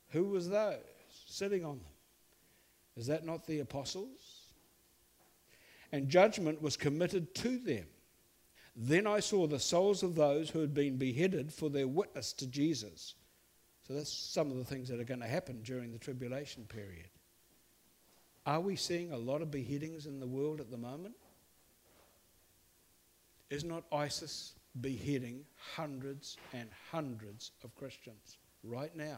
Who 0.09 0.25
was 0.25 0.49
those 0.49 0.79
sitting 1.27 1.63
on 1.63 1.77
them? 1.77 1.93
Is 2.97 3.05
that 3.05 3.27
not 3.27 3.45
the 3.45 3.59
apostles? 3.59 4.41
And 5.91 6.09
judgment 6.09 6.63
was 6.63 6.75
committed 6.75 7.35
to 7.35 7.59
them. 7.59 7.85
Then 8.75 9.05
I 9.05 9.19
saw 9.19 9.45
the 9.45 9.59
souls 9.59 10.01
of 10.01 10.15
those 10.15 10.49
who 10.49 10.59
had 10.59 10.73
been 10.73 10.97
beheaded 10.97 11.53
for 11.53 11.69
their 11.69 11.87
witness 11.87 12.33
to 12.33 12.47
Jesus. 12.47 13.13
So 13.87 13.93
that's 13.93 14.11
some 14.11 14.49
of 14.49 14.57
the 14.57 14.65
things 14.65 14.89
that 14.89 14.99
are 14.99 15.03
going 15.03 15.21
to 15.21 15.27
happen 15.27 15.61
during 15.61 15.91
the 15.91 15.99
tribulation 15.99 16.63
period. 16.63 17.09
Are 18.47 18.61
we 18.61 18.75
seeing 18.75 19.11
a 19.11 19.17
lot 19.17 19.43
of 19.43 19.51
beheadings 19.51 20.07
in 20.07 20.19
the 20.19 20.25
world 20.25 20.59
at 20.59 20.71
the 20.71 20.77
moment? 20.77 21.13
Is 23.49 23.63
not 23.63 23.83
ISIS 23.91 24.53
beheading 24.79 25.43
hundreds 25.75 26.37
and 26.53 26.69
hundreds 26.91 27.51
of 27.63 27.75
Christians 27.75 28.37
right 28.63 28.95
now? 28.95 29.17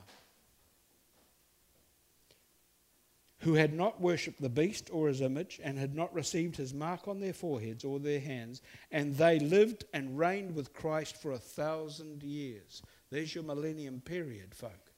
Who 3.40 3.56
had 3.56 3.74
not 3.74 4.00
worshipped 4.00 4.42
the 4.42 4.50
beast 4.50 4.90
or 4.94 5.08
his 5.08 5.20
image 5.20 5.60
and 5.64 5.78
had 5.78 5.96
not 5.96 6.14
received 6.14 6.56
his 6.56 6.74
mark 6.74 7.08
on 7.08 7.20
their 7.20 7.34
foreheads 7.34 7.84
or 7.84 8.00
their 8.00 8.20
hands, 8.20 8.62
and 8.92 9.18
they 9.18 9.40
lived 9.40 9.84
and 9.94 10.18
reigned 10.18 10.56
with 10.56 10.74
Christ 10.74 11.18
for 11.18 11.32
a 11.32 11.40
thousand 11.40 12.24
years. 12.24 12.82
There's 13.10 13.34
your 13.34 13.44
millennium 13.44 14.00
period, 14.00 14.54
folk. 14.54 14.92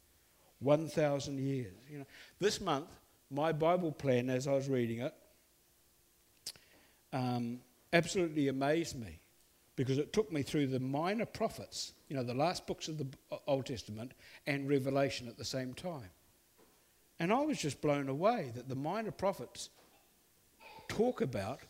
1,000 0.59 1.39
years. 1.39 1.73
You 1.89 1.99
know, 1.99 2.05
this 2.39 2.61
month, 2.61 2.87
my 3.29 3.51
Bible 3.51 3.91
plan, 3.91 4.29
as 4.29 4.47
I 4.47 4.53
was 4.53 4.69
reading 4.69 4.99
it, 4.99 5.13
um, 7.11 7.59
absolutely 7.91 8.47
amazed 8.47 8.99
me 8.99 9.19
because 9.75 9.97
it 9.97 10.13
took 10.13 10.31
me 10.31 10.43
through 10.43 10.67
the 10.67 10.79
minor 10.79 11.25
prophets, 11.25 11.93
you 12.07 12.15
know, 12.15 12.23
the 12.23 12.33
last 12.33 12.67
books 12.67 12.87
of 12.87 12.97
the 12.97 13.07
Old 13.47 13.65
Testament, 13.65 14.13
and 14.45 14.69
Revelation 14.69 15.27
at 15.27 15.37
the 15.37 15.45
same 15.45 15.73
time. 15.73 16.09
And 17.19 17.31
I 17.31 17.41
was 17.41 17.59
just 17.59 17.81
blown 17.81 18.09
away 18.09 18.51
that 18.55 18.69
the 18.69 18.75
minor 18.75 19.11
prophets 19.11 19.69
talk 20.87 21.21
about 21.21 21.61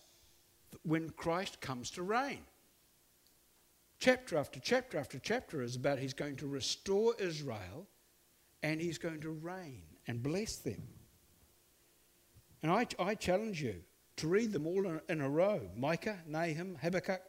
when 0.84 1.10
Christ 1.12 1.62
comes 1.62 1.92
to 1.92 2.04
reign. 2.04 2.42
Chapter 4.00 4.38
after 4.38 4.60
chapter 4.60 4.98
after 4.98 5.20
chapter 5.20 5.62
is 5.62 5.76
about 5.76 6.00
he's 6.00 6.14
going 6.14 6.36
to 6.38 6.48
restore 6.48 7.14
Israel 7.20 7.88
and 8.62 8.82
he's 8.82 8.98
going 8.98 9.22
to 9.22 9.30
reign 9.30 9.84
and 10.08 10.22
bless 10.22 10.58
them. 10.58 10.82
And 12.62 12.72
I, 12.72 12.88
I 13.00 13.16
challenge 13.16 13.62
you 13.62 13.76
to 14.18 14.28
read 14.28 14.52
them 14.52 14.68
all 14.68 14.86
in, 14.86 15.00
in 15.10 15.22
a 15.22 15.30
row 15.30 15.62
Micah, 15.78 16.18
Nahum, 16.28 16.76
Habakkuk, 16.82 17.22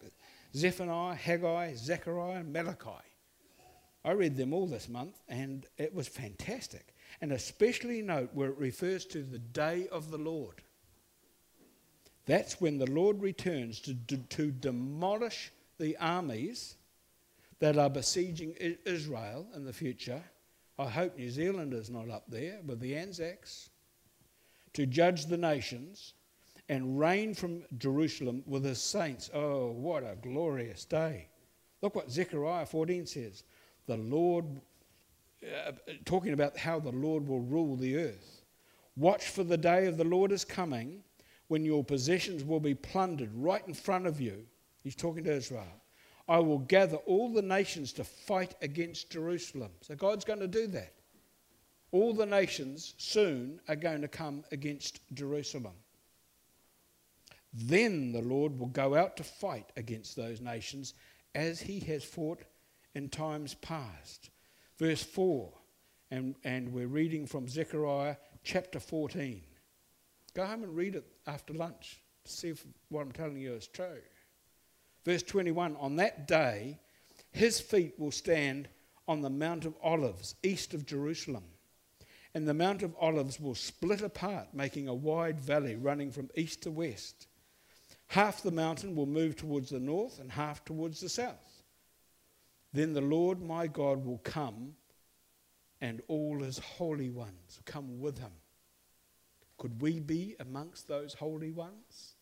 Zephaniah, 0.57 1.15
Haggai, 1.15 1.75
Zechariah, 1.75 2.45
Malachi. 2.45 3.03
I 4.05 4.13
read 4.13 4.37
them 4.37 4.53
all 4.53 4.67
this 4.67 4.89
month 4.89 5.23
and 5.29 5.67
it 5.79 5.95
was 5.95 6.07
fantastic. 6.09 6.95
And 7.21 7.33
especially 7.33 8.03
note 8.03 8.31
where 8.35 8.51
it 8.51 8.59
refers 8.59 9.05
to 9.07 9.23
the 9.23 9.39
day 9.39 9.89
of 9.91 10.11
the 10.11 10.19
Lord. 10.19 10.63
That's 12.27 12.61
when 12.61 12.79
the 12.79 12.91
Lord 12.91 13.21
returns 13.21 13.81
to, 13.81 13.95
to, 13.95 14.17
to 14.17 14.51
demolish 14.51 15.53
the 15.79 15.97
armies 15.99 16.77
that 17.61 17.79
are 17.79 17.91
besieging 17.91 18.55
Israel 18.85 19.47
in 19.55 19.65
the 19.65 19.73
future. 19.73 20.23
I 20.79 20.89
hope 20.89 21.17
New 21.17 21.31
Zealand 21.31 21.73
is 21.73 21.91
not 21.91 22.11
up 22.11 22.25
there 22.29 22.61
with 22.65 22.81
the 22.81 22.97
Anzacs. 22.97 23.71
To 24.75 24.87
judge 24.87 25.27
the 25.27 25.39
nations 25.39 26.15
and 26.69 26.99
reign 26.99 27.35
from 27.35 27.63
Jerusalem 27.79 28.43
with 28.47 28.65
his 28.65 28.81
saints. 28.81 29.31
Oh, 29.35 29.71
what 29.71 30.03
a 30.03 30.17
glorious 30.23 30.85
day. 30.85 31.29
Look 31.83 31.95
what 31.95 32.11
Zechariah 32.11 32.67
14 32.67 33.07
says. 33.07 33.45
The 33.87 33.99
Lord, 33.99 34.47
uh, 35.43 35.73
talking 36.05 36.33
about 36.33 36.57
how 36.57 36.81
the 36.81 36.93
Lord 36.93 37.29
will 37.29 37.41
rule 37.41 37.77
the 37.77 37.97
earth. 37.97 38.43
Watch 38.97 39.25
for 39.29 39.45
the 39.45 39.59
day 39.59 39.87
of 39.87 39.97
the 39.97 40.05
Lord 40.05 40.33
is 40.33 40.45
coming 40.45 41.03
when 41.49 41.65
your 41.65 41.85
possessions 41.85 42.45
will 42.45 42.61
be 42.61 42.75
plundered 42.75 43.31
right 43.35 43.67
in 43.67 43.75
front 43.75 44.07
of 44.07 44.21
you. 44.21 44.47
He's 44.83 44.97
talking 44.97 45.25
to 45.25 45.33
Israel. 45.33 45.83
I 46.27 46.39
will 46.39 46.61
gather 46.61 46.97
all 46.99 47.29
the 47.29 47.43
nations 47.43 47.93
to 47.95 48.05
fight 48.05 48.55
against 48.63 49.11
Jerusalem. 49.11 49.73
So 49.83 49.95
God's 49.95 50.25
going 50.25 50.41
to 50.41 50.49
do 50.49 50.67
that. 50.69 50.95
All 51.91 52.15
the 52.15 52.27
nations 52.27 52.95
soon 52.97 53.61
are 53.69 53.77
going 53.77 54.01
to 54.01 54.09
come 54.09 54.43
against 54.51 55.01
Jerusalem. 55.13 55.75
Then 57.55 58.11
the 58.11 58.21
Lord 58.21 58.59
will 58.59 58.67
go 58.67 58.97
out 58.97 59.17
to 59.17 59.25
fight 59.25 59.71
against 59.77 60.17
those 60.17 60.41
nations 60.41 60.95
as 61.35 61.61
he 61.61 61.79
has 61.81 62.03
fought 62.03 62.43
in 62.95 63.09
times 63.09 63.55
past. 63.55 64.31
Verse 64.77 65.03
4, 65.05 65.53
and, 66.11 66.35
and 66.43 66.73
we're 66.73 66.89
reading 66.89 67.27
from 67.27 67.49
Zechariah 67.49 68.17
chapter 68.43 68.81
14. 68.81 69.41
Go 70.35 70.45
home 70.45 70.65
and 70.65 70.77
read 70.77 70.97
it 70.97 71.07
after 71.29 71.55
lunch 71.55 72.03
to 72.25 72.33
see 72.33 72.49
if 72.49 72.65
what 72.89 73.03
I'm 73.03 73.13
telling 73.13 73.39
you 73.39 73.55
is 73.55 73.69
true. 73.69 74.01
Verse 75.05 75.23
21 75.23 75.77
On 75.77 75.97
that 75.97 76.27
day, 76.27 76.81
his 77.31 77.61
feet 77.61 77.95
will 77.99 78.11
stand 78.11 78.69
on 79.07 79.21
the 79.21 79.31
Mount 79.31 79.65
of 79.65 79.75
Olives, 79.83 80.35
east 80.43 80.75
of 80.75 80.87
Jerusalem. 80.87 81.45
And 82.35 82.49
the 82.49 82.55
Mount 82.55 82.83
of 82.83 82.97
Olives 82.99 83.39
will 83.39 83.55
split 83.55 84.03
apart, 84.03 84.49
making 84.53 84.89
a 84.89 84.95
wide 84.95 85.41
valley 85.41 85.77
running 85.77 86.11
from 86.11 86.31
east 86.35 86.63
to 86.63 86.71
west. 86.73 87.29
Half 88.09 88.43
the 88.43 88.51
mountain 88.51 88.95
will 88.95 89.07
move 89.07 89.37
towards 89.37 89.71
the 89.71 89.81
north 89.81 90.21
and 90.21 90.31
half 90.31 90.65
towards 90.65 91.01
the 91.01 91.09
south. 91.09 91.63
Then 92.73 92.93
the 92.93 93.01
Lord 93.01 93.41
my 93.41 93.67
God 93.67 94.05
will 94.05 94.19
come, 94.19 94.75
and 95.81 96.01
all 96.09 96.41
his 96.41 96.59
holy 96.59 97.11
ones 97.11 97.61
come 97.65 98.01
with 98.01 98.19
him. 98.19 98.33
Could 99.59 99.81
we 99.81 100.01
be 100.01 100.35
amongst 100.41 100.89
those 100.89 101.15
holy 101.15 101.51
ones? 101.51 102.15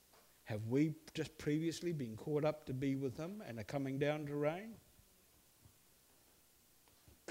Have 0.45 0.66
we 0.66 0.95
just 1.14 1.37
previously 1.38 1.92
been 1.92 2.16
caught 2.16 2.45
up 2.45 2.66
to 2.66 2.75
be 2.75 2.97
with 2.97 3.16
him 3.16 3.42
and 3.47 3.59
are 3.59 3.64
coming 3.64 3.99
down 3.99 4.27
to 4.27 4.35
reign? 4.35 4.75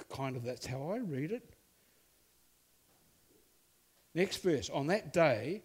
Kind 0.09 0.35
of 0.35 0.43
that's 0.43 0.65
how 0.65 0.91
I 0.91 0.97
read 0.97 1.31
it. 1.31 1.53
Next 4.15 4.37
verse. 4.37 4.69
On 4.69 4.87
that 4.87 5.13
day, 5.13 5.63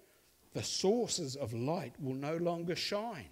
the 0.57 0.63
sources 0.63 1.37
of 1.37 1.53
light 1.53 1.93
will 2.01 2.15
no 2.15 2.39
longer 2.39 2.75
shine, 2.75 3.29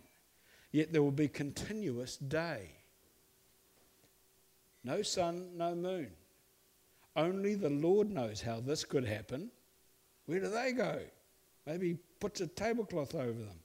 yet 0.72 0.92
there 0.92 1.02
will 1.02 1.10
be 1.10 1.26
continuous 1.26 2.18
day. 2.18 2.68
No 4.84 5.00
sun, 5.00 5.56
no 5.56 5.74
moon. 5.74 6.10
Only 7.16 7.54
the 7.54 7.70
Lord 7.70 8.10
knows 8.10 8.42
how 8.42 8.60
this 8.60 8.84
could 8.84 9.06
happen. 9.06 9.50
Where 10.26 10.40
do 10.40 10.50
they 10.50 10.72
go? 10.72 11.00
Maybe 11.64 11.88
he 11.88 11.98
puts 12.20 12.42
a 12.42 12.46
tablecloth 12.46 13.14
over 13.14 13.40
them. 13.40 13.60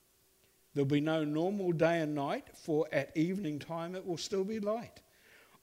There'll 0.74 0.86
be 0.86 1.02
no 1.02 1.26
normal 1.26 1.74
day 1.74 2.00
and 2.00 2.16
night, 2.16 2.56
for 2.56 2.88
at 2.94 3.12
evening 3.18 3.60
time 3.60 3.94
it 3.94 4.08
will 4.08 4.16
still 4.16 4.46
be 4.46 4.62
light. 4.62 5.02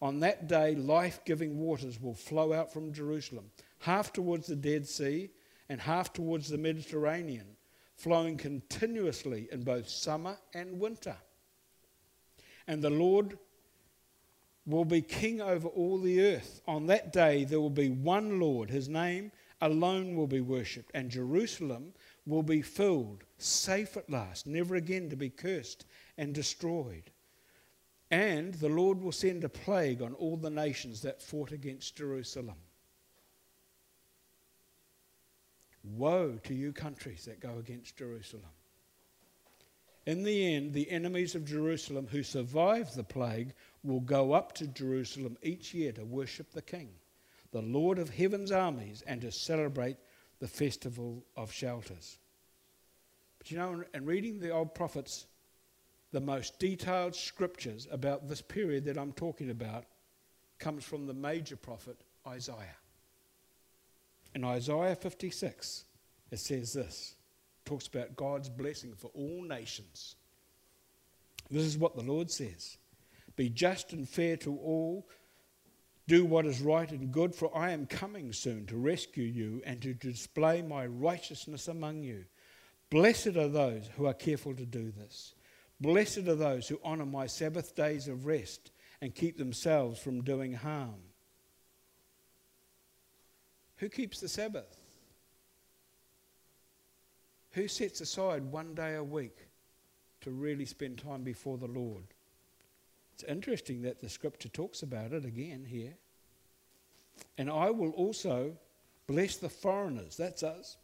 On 0.02 0.20
that 0.20 0.48
day, 0.48 0.74
life 0.74 1.24
giving 1.24 1.58
waters 1.58 1.98
will 1.98 2.12
flow 2.12 2.52
out 2.52 2.70
from 2.70 2.92
Jerusalem, 2.92 3.50
half 3.78 4.12
towards 4.12 4.48
the 4.48 4.56
Dead 4.56 4.86
Sea 4.86 5.30
and 5.70 5.80
half 5.80 6.12
towards 6.12 6.50
the 6.50 6.58
Mediterranean 6.58 7.55
flowing 7.96 8.36
continuously 8.36 9.48
in 9.50 9.62
both 9.62 9.88
summer 9.88 10.36
and 10.54 10.78
winter. 10.78 11.16
And 12.66 12.82
the 12.82 12.90
Lord 12.90 13.38
will 14.66 14.84
be 14.84 15.00
king 15.00 15.40
over 15.40 15.68
all 15.68 15.98
the 15.98 16.20
earth. 16.20 16.60
On 16.66 16.86
that 16.86 17.12
day, 17.12 17.44
there 17.44 17.60
will 17.60 17.70
be 17.70 17.88
one 17.88 18.38
Lord. 18.40 18.68
His 18.68 18.88
name 18.88 19.32
alone 19.60 20.16
will 20.16 20.26
be 20.26 20.40
worshipped, 20.40 20.90
and 20.92 21.10
Jerusalem 21.10 21.94
will 22.26 22.42
be 22.42 22.60
filled, 22.60 23.24
safe 23.38 23.96
at 23.96 24.10
last, 24.10 24.46
never 24.46 24.74
again 24.74 25.08
to 25.10 25.16
be 25.16 25.30
cursed 25.30 25.86
and 26.18 26.34
destroyed. 26.34 27.10
And 28.10 28.54
the 28.54 28.68
Lord 28.68 29.00
will 29.00 29.12
send 29.12 29.44
a 29.44 29.48
plague 29.48 30.02
on 30.02 30.14
all 30.14 30.36
the 30.36 30.50
nations 30.50 31.00
that 31.02 31.22
fought 31.22 31.52
against 31.52 31.96
Jerusalem. 31.96 32.56
Woe 35.94 36.38
to 36.44 36.54
you 36.54 36.72
countries 36.72 37.24
that 37.24 37.40
go 37.40 37.58
against 37.58 37.96
Jerusalem. 37.96 38.50
In 40.06 40.22
the 40.22 40.54
end, 40.54 40.72
the 40.72 40.90
enemies 40.90 41.34
of 41.34 41.44
Jerusalem 41.44 42.06
who 42.08 42.22
survive 42.22 42.94
the 42.94 43.04
plague 43.04 43.54
will 43.82 44.00
go 44.00 44.32
up 44.32 44.52
to 44.54 44.66
Jerusalem 44.68 45.36
each 45.42 45.74
year 45.74 45.92
to 45.92 46.04
worship 46.04 46.52
the 46.52 46.62
King, 46.62 46.90
the 47.50 47.62
Lord 47.62 47.98
of 47.98 48.10
heaven's 48.10 48.52
armies, 48.52 49.02
and 49.06 49.20
to 49.22 49.32
celebrate 49.32 49.96
the 50.38 50.48
festival 50.48 51.24
of 51.36 51.52
shelters. 51.52 52.18
But 53.38 53.50
you 53.50 53.58
know, 53.58 53.84
in 53.94 54.04
reading 54.04 54.38
the 54.38 54.50
old 54.50 54.74
prophets, 54.74 55.26
the 56.12 56.20
most 56.20 56.58
detailed 56.58 57.14
scriptures 57.14 57.88
about 57.90 58.28
this 58.28 58.42
period 58.42 58.84
that 58.84 58.98
I'm 58.98 59.12
talking 59.12 59.50
about 59.50 59.84
comes 60.58 60.84
from 60.84 61.06
the 61.06 61.14
major 61.14 61.56
prophet 61.56 61.96
Isaiah. 62.26 62.76
In 64.36 64.44
Isaiah 64.44 64.94
56, 64.94 65.84
it 66.30 66.38
says 66.38 66.74
this 66.74 67.16
talks 67.64 67.86
about 67.86 68.16
God's 68.16 68.50
blessing 68.50 68.92
for 68.94 69.10
all 69.14 69.42
nations. 69.42 70.16
This 71.50 71.62
is 71.62 71.78
what 71.78 71.96
the 71.96 72.02
Lord 72.02 72.30
says 72.30 72.76
Be 73.36 73.48
just 73.48 73.94
and 73.94 74.06
fair 74.06 74.36
to 74.36 74.54
all, 74.58 75.08
do 76.06 76.26
what 76.26 76.44
is 76.44 76.60
right 76.60 76.90
and 76.90 77.10
good, 77.10 77.34
for 77.34 77.50
I 77.56 77.70
am 77.70 77.86
coming 77.86 78.30
soon 78.34 78.66
to 78.66 78.76
rescue 78.76 79.24
you 79.24 79.62
and 79.64 79.80
to 79.80 79.94
display 79.94 80.60
my 80.60 80.84
righteousness 80.84 81.66
among 81.66 82.02
you. 82.02 82.26
Blessed 82.90 83.38
are 83.38 83.48
those 83.48 83.88
who 83.96 84.04
are 84.04 84.12
careful 84.12 84.54
to 84.54 84.66
do 84.66 84.90
this. 84.90 85.32
Blessed 85.80 86.28
are 86.28 86.34
those 86.34 86.68
who 86.68 86.78
honor 86.84 87.06
my 87.06 87.26
Sabbath 87.26 87.74
days 87.74 88.06
of 88.06 88.26
rest 88.26 88.70
and 89.00 89.14
keep 89.14 89.38
themselves 89.38 89.98
from 89.98 90.20
doing 90.20 90.52
harm. 90.52 91.00
Who 93.78 93.88
keeps 93.88 94.20
the 94.20 94.28
Sabbath? 94.28 94.80
Who 97.52 97.68
sets 97.68 98.00
aside 98.00 98.44
one 98.44 98.74
day 98.74 98.94
a 98.94 99.04
week 99.04 99.36
to 100.22 100.30
really 100.30 100.66
spend 100.66 100.98
time 100.98 101.22
before 101.22 101.58
the 101.58 101.66
Lord? 101.66 102.04
It's 103.14 103.24
interesting 103.24 103.82
that 103.82 104.00
the 104.00 104.08
scripture 104.08 104.48
talks 104.48 104.82
about 104.82 105.12
it 105.12 105.24
again 105.24 105.64
here. 105.66 105.94
And 107.38 107.50
I 107.50 107.70
will 107.70 107.92
also 107.92 108.56
bless 109.06 109.36
the 109.36 109.48
foreigners, 109.48 110.16
that's 110.16 110.42
us, 110.42 110.76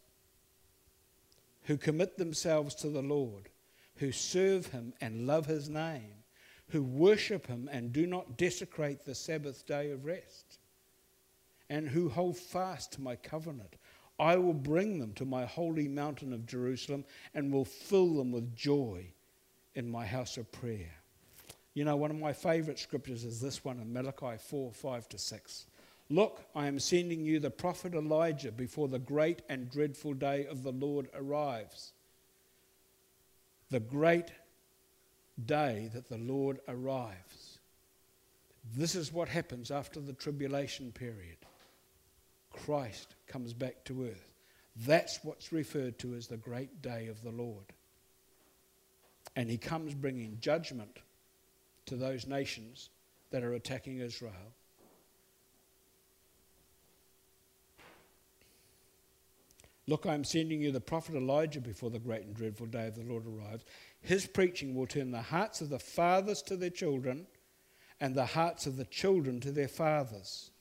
who 1.65 1.77
commit 1.77 2.17
themselves 2.17 2.75
to 2.77 2.89
the 2.89 3.03
Lord, 3.03 3.49
who 3.97 4.13
serve 4.13 4.67
him 4.69 4.95
and 5.01 5.27
love 5.27 5.47
his 5.47 5.69
name, 5.69 6.15
who 6.69 6.83
worship 6.83 7.47
him 7.47 7.69
and 7.71 7.93
do 7.93 8.07
not 8.07 8.39
desecrate 8.39 9.05
the 9.05 9.15
Sabbath 9.15 9.67
day 9.67 9.91
of 9.91 10.05
rest 10.05 10.59
and 11.73 11.89
who 11.89 12.11
hold 12.11 12.37
fast 12.37 12.93
to 12.93 13.01
my 13.01 13.17
covenant. 13.17 13.77
I 14.21 14.37
will 14.37 14.53
bring 14.53 14.99
them 14.99 15.15
to 15.15 15.25
my 15.25 15.47
holy 15.47 15.89
mountain 15.89 16.35
of 16.35 16.45
Jerusalem 16.45 17.03
and 17.33 17.51
will 17.51 17.65
fill 17.65 18.15
them 18.15 18.31
with 18.31 18.55
joy 18.55 19.07
in 19.75 19.91
my 19.91 20.05
house 20.05 20.37
of 20.37 20.53
prayer. 20.53 20.93
You 21.73 21.87
know, 21.87 21.97
one 21.97 22.11
of 22.11 22.19
my 22.19 22.35
favorite 22.35 22.79
scriptures 22.79 23.25
is 23.25 23.41
this 23.41 23.65
one 23.65 23.81
in 23.81 23.91
Malachi 23.91 24.37
4 24.37 24.71
5 24.71 25.09
to 25.09 25.19
6. 25.19 25.67
Look, 26.11 26.45
I 26.55 26.67
am 26.67 26.79
sending 26.79 27.25
you 27.25 27.41
the 27.41 27.51
prophet 27.51 27.95
Elijah 27.95 28.53
before 28.53 28.89
the 28.89 28.99
great 28.99 29.41
and 29.49 29.71
dreadful 29.71 30.13
day 30.13 30.45
of 30.45 30.63
the 30.63 30.73
Lord 30.73 31.09
arrives. 31.15 31.93
The 33.71 33.81
great 33.81 34.31
day 35.47 35.89
that 35.95 36.11
the 36.11 36.19
Lord 36.19 36.61
arrives. 36.69 37.61
This 38.77 38.95
is 38.95 39.11
what 39.11 39.31
happens 39.31 39.71
after 39.71 40.01
the 40.01 40.13
tribulation 40.13 40.93
period. 40.93 41.39
Christ 42.53 43.15
comes 43.27 43.53
back 43.53 43.85
to 43.85 44.05
earth. 44.05 44.33
That's 44.77 45.21
what's 45.23 45.53
referred 45.53 45.99
to 46.01 46.15
as 46.15 46.27
the 46.27 46.37
great 46.37 46.81
day 46.83 47.09
of 47.09 47.23
the 47.23 47.31
Lord. 47.31 47.67
And 49.37 49.51
he 49.51 49.59
comes 49.59 49.95
bringing 49.95 50.39
judgment 50.41 50.99
to 51.87 51.97
those 51.97 52.27
nations 52.27 52.91
that 53.31 53.43
are 53.43 53.55
attacking 53.55 53.99
Israel. 53.99 54.33
Look, 59.89 60.07
I'm 60.07 60.25
sending 60.25 60.63
you 60.63 60.71
the 60.71 60.81
prophet 60.81 61.17
Elijah 61.17 61.61
before 61.61 61.91
the 61.91 61.99
great 61.99 62.23
and 62.23 62.35
dreadful 62.35 62.67
day 62.67 62.87
of 62.87 62.95
the 62.95 63.03
Lord 63.03 63.27
arrives. 63.27 63.65
His 64.01 64.27
preaching 64.27 64.75
will 64.75 64.87
turn 64.87 65.11
the 65.11 65.23
hearts 65.23 65.61
of 65.61 65.71
the 65.71 65.79
fathers 65.79 66.41
to 66.43 66.57
their 66.57 66.71
children 66.71 67.27
and 68.01 68.15
the 68.15 68.27
hearts 68.27 68.67
of 68.67 68.77
the 68.77 68.85
children 68.85 69.41
to 69.41 69.51
their 69.51 69.69
fathers. 69.69 70.52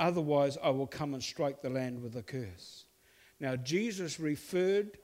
Otherwise, 0.00 0.58
I 0.62 0.70
will 0.70 0.86
come 0.86 1.14
and 1.14 1.22
strike 1.22 1.62
the 1.62 1.70
land 1.70 2.02
with 2.02 2.16
a 2.16 2.22
curse. 2.22 2.84
Now, 3.40 3.56
Jesus 3.56 4.18
referred 4.18 4.98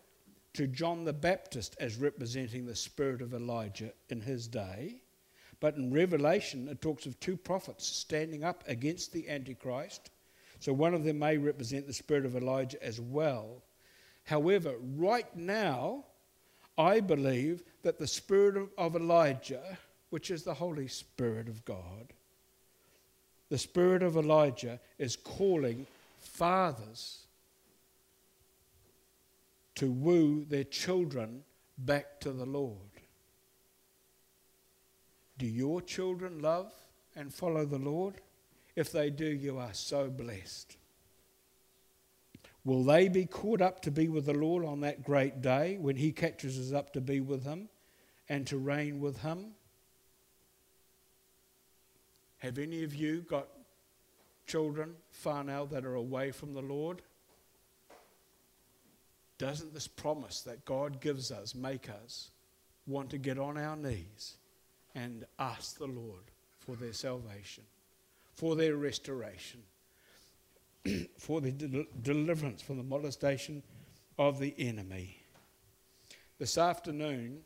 to 0.55 0.67
John 0.67 1.05
the 1.05 1.13
Baptist 1.13 1.77
as 1.79 1.97
representing 1.97 2.67
the 2.67 2.75
spirit 2.75 3.23
of 3.23 3.35
Elijah 3.35 3.93
in 4.09 4.21
his 4.21 4.49
day. 4.49 5.03
But 5.61 5.77
in 5.77 5.93
Revelation, 5.93 6.69
it 6.69 6.81
talks 6.81 7.07
of 7.07 7.19
two 7.21 7.37
prophets 7.37 7.87
standing 7.87 8.45
up 8.45 8.65
against 8.67 9.13
the 9.13 9.29
Antichrist 9.29 10.11
so 10.61 10.73
one 10.73 10.95
of 10.95 11.05
them 11.05 11.21
may 11.21 11.39
represent 11.39 11.87
the 11.87 11.93
spirit 11.93 12.27
of 12.27 12.37
Elijah 12.37 12.83
as 12.83 13.01
well. 13.01 13.63
However, 14.25 14.75
right 14.81 15.35
now, 15.37 16.05
I 16.77 17.01
believe 17.01 17.63
that 17.83 17.99
the 17.99 18.07
spirit 18.07 18.69
of 18.77 18.97
Elijah, 18.97 19.79
which 20.11 20.31
is 20.31 20.43
the 20.43 20.55
Holy 20.55 20.89
Spirit 20.89 21.49
of 21.49 21.65
God, 21.65 22.13
the 23.51 23.59
spirit 23.59 24.03
of 24.03 24.17
Elijah 24.17 24.81
is 24.99 25.17
calling 25.17 25.87
fathers 26.21 27.27
to 29.75 29.91
woo 29.91 30.45
their 30.45 30.65
children 30.65 31.45
back 31.79 32.21
to 32.21 32.33
the 32.33 32.45
Lord. 32.47 32.77
Do 35.39 35.47
your 35.47 35.81
children 35.81 36.41
love 36.41 36.73
and 37.15 37.33
follow 37.33 37.65
the 37.65 37.79
Lord? 37.79 38.15
If 38.75 38.91
they 38.93 39.11
do, 39.11 39.27
you 39.27 39.59
are 39.59 39.73
so 39.73 40.11
blessed. 40.11 40.77
Will 42.65 42.85
they 42.85 43.09
be 43.09 43.25
caught 43.25 43.63
up 43.63 43.81
to 43.83 43.91
be 43.91 44.09
with 44.09 44.27
the 44.27 44.35
Lord 44.35 44.65
on 44.65 44.81
that 44.81 45.05
great 45.05 45.41
day 45.41 45.79
when 45.81 45.97
He 45.97 46.13
catches 46.13 46.59
us 46.59 46.73
up 46.73 46.93
to 46.93 47.01
be 47.01 47.21
with 47.21 47.45
Him 47.45 47.69
and 48.29 48.47
to 48.49 48.59
reign 48.59 49.01
with 49.01 49.23
Him? 49.23 49.53
Have 52.39 52.59
any 52.59 52.85
of 52.85 52.95
you 52.95 53.23
got 53.23 53.49
children, 54.47 54.95
whānau, 55.25 55.69
that 55.71 55.85
are 55.85 55.95
away 55.95 56.31
from 56.31 56.55
the 56.55 56.63
Lord? 56.63 57.03
Doesn't 59.39 59.75
this 59.75 59.89
promise 59.89 60.41
that 60.43 60.65
God 60.65 61.01
gives 61.01 61.31
us 61.31 61.55
make 61.55 61.89
us 61.89 62.31
want 62.87 63.11
to 63.11 63.19
get 63.19 63.39
on 63.39 63.57
our 63.57 63.77
knees 63.77 64.37
and 64.95 65.25
ask 65.39 65.79
the 65.79 65.87
Lord 65.87 66.25
for 66.59 66.75
their 66.75 66.93
salvation? 66.93 67.65
for 68.39 68.55
their 68.55 68.77
restoration, 68.77 69.61
for 71.19 71.41
the 71.41 71.51
del- 71.51 71.87
deliverance 72.03 72.63
from 72.63 72.77
the 72.77 72.85
molestation 72.85 73.65
of 74.17 74.39
the 74.39 74.55
enemy. 74.59 75.21
This 76.39 76.57
afternoon, 76.57 77.41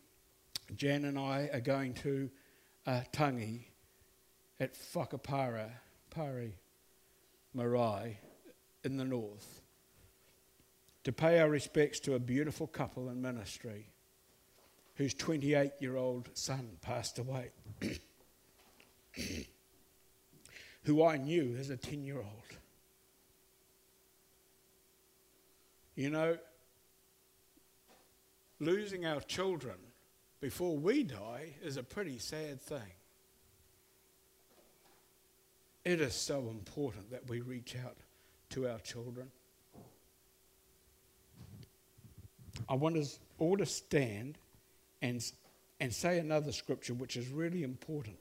Jan 0.77 1.07
and 1.07 1.19
I 1.19 1.49
are 1.51 1.63
going 1.63 1.95
to 1.95 2.29
uh, 2.87 3.01
Tangi 3.11 3.69
at 4.61 4.75
Whakapara, 4.95 5.71
Pari, 6.11 6.55
Marae 7.55 8.19
in 8.85 8.97
the 8.97 9.05
north 9.05 9.61
to 11.05 11.13
pay 11.13 11.41
our 11.41 11.49
respects 11.49 12.01
to 12.01 12.15
a 12.15 12.19
beautiful 12.19 12.67
couple 12.67 13.09
in 13.09 13.21
ministry 13.21 13.87
whose 14.97 15.15
28 15.15 15.73
year 15.81 15.97
old 15.97 16.29
son 16.35 16.77
passed 16.81 17.19
away. 17.19 17.51
who 20.85 21.05
I 21.05 21.17
knew 21.17 21.57
as 21.59 21.71
a 21.71 21.77
10 21.77 22.05
year 22.05 22.19
old. 22.19 22.27
You 25.95 26.11
know, 26.11 26.39
losing 28.59 29.05
our 29.05 29.21
children 29.21 29.77
before 30.41 30.77
we 30.77 31.03
die 31.03 31.55
is 31.63 31.77
a 31.77 31.83
pretty 31.83 32.19
sad 32.19 32.61
thing. 32.61 32.93
It 35.85 36.01
is 36.01 36.15
so 36.15 36.49
important 36.49 37.11
that 37.11 37.29
we 37.29 37.41
reach 37.41 37.75
out 37.85 37.97
to 38.51 38.69
our 38.69 38.79
children. 38.79 39.31
I 42.69 42.75
want 42.75 42.97
us 42.97 43.19
all 43.39 43.57
to 43.57 43.67
stand 43.67 44.39
and, 45.01 45.25
and 45.81 45.93
say 45.93 46.19
another 46.19 46.53
scripture 46.53 46.95
which 46.95 47.17
is 47.17 47.29
really 47.29 47.65
important. 47.65 48.19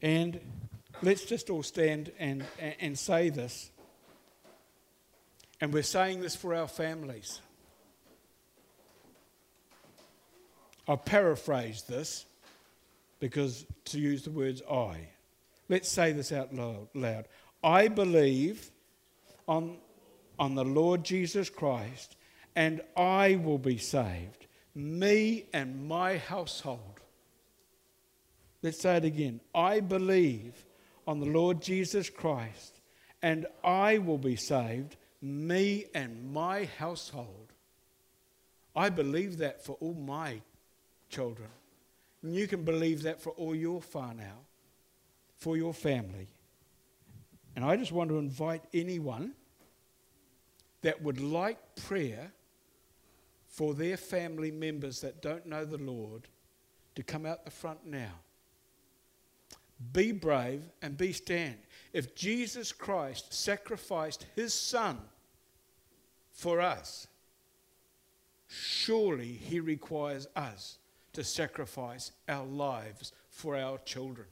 And 0.00 0.40
let's 1.02 1.24
just 1.24 1.50
all 1.50 1.62
stand 1.62 2.10
and, 2.18 2.44
and, 2.58 2.74
and 2.80 2.98
say 2.98 3.28
this. 3.28 3.70
And 5.60 5.72
we're 5.72 5.82
saying 5.82 6.20
this 6.20 6.34
for 6.34 6.54
our 6.54 6.68
families. 6.68 7.40
I'll 10.88 10.96
paraphrase 10.96 11.82
this 11.82 12.26
because 13.24 13.64
to 13.86 13.98
use 13.98 14.22
the 14.22 14.30
words 14.30 14.60
I. 14.70 15.08
Let's 15.70 15.88
say 15.88 16.12
this 16.12 16.30
out 16.30 16.52
loud. 16.52 17.26
I 17.62 17.88
believe 17.88 18.70
on, 19.48 19.78
on 20.38 20.54
the 20.54 20.64
Lord 20.64 21.04
Jesus 21.04 21.48
Christ, 21.48 22.16
and 22.54 22.82
I 22.94 23.36
will 23.36 23.56
be 23.56 23.78
saved, 23.78 24.46
me 24.74 25.46
and 25.54 25.88
my 25.88 26.18
household. 26.18 27.00
Let's 28.62 28.80
say 28.80 28.98
it 28.98 29.06
again. 29.06 29.40
I 29.54 29.80
believe 29.80 30.66
on 31.06 31.18
the 31.18 31.24
Lord 31.24 31.62
Jesus 31.62 32.10
Christ, 32.10 32.82
and 33.22 33.46
I 33.64 33.96
will 33.96 34.18
be 34.18 34.36
saved, 34.36 34.96
me 35.22 35.86
and 35.94 36.30
my 36.30 36.66
household. 36.76 37.54
I 38.76 38.90
believe 38.90 39.38
that 39.38 39.64
for 39.64 39.78
all 39.80 39.94
my 39.94 40.42
children. 41.08 41.48
And 42.24 42.34
you 42.34 42.48
can 42.48 42.64
believe 42.64 43.02
that 43.02 43.20
for 43.20 43.30
all 43.32 43.54
your 43.54 43.82
whānau, 43.82 44.32
for 45.36 45.58
your 45.58 45.74
family. 45.74 46.28
And 47.54 47.62
I 47.62 47.76
just 47.76 47.92
want 47.92 48.08
to 48.08 48.16
invite 48.16 48.62
anyone 48.72 49.34
that 50.80 51.02
would 51.02 51.20
like 51.20 51.58
prayer 51.76 52.32
for 53.46 53.74
their 53.74 53.98
family 53.98 54.50
members 54.50 55.02
that 55.02 55.20
don't 55.20 55.44
know 55.44 55.66
the 55.66 55.76
Lord 55.76 56.26
to 56.94 57.02
come 57.02 57.26
out 57.26 57.44
the 57.44 57.50
front 57.50 57.84
now. 57.84 58.12
Be 59.92 60.10
brave 60.10 60.62
and 60.80 60.96
be 60.96 61.12
stand. 61.12 61.58
If 61.92 62.14
Jesus 62.14 62.72
Christ 62.72 63.34
sacrificed 63.34 64.24
his 64.34 64.54
son 64.54 64.96
for 66.32 66.62
us, 66.62 67.06
surely 68.48 69.32
he 69.34 69.60
requires 69.60 70.26
us 70.34 70.78
to 71.14 71.24
sacrifice 71.24 72.12
our 72.28 72.44
lives 72.44 73.12
for 73.30 73.56
our 73.56 73.78
children. 73.78 74.26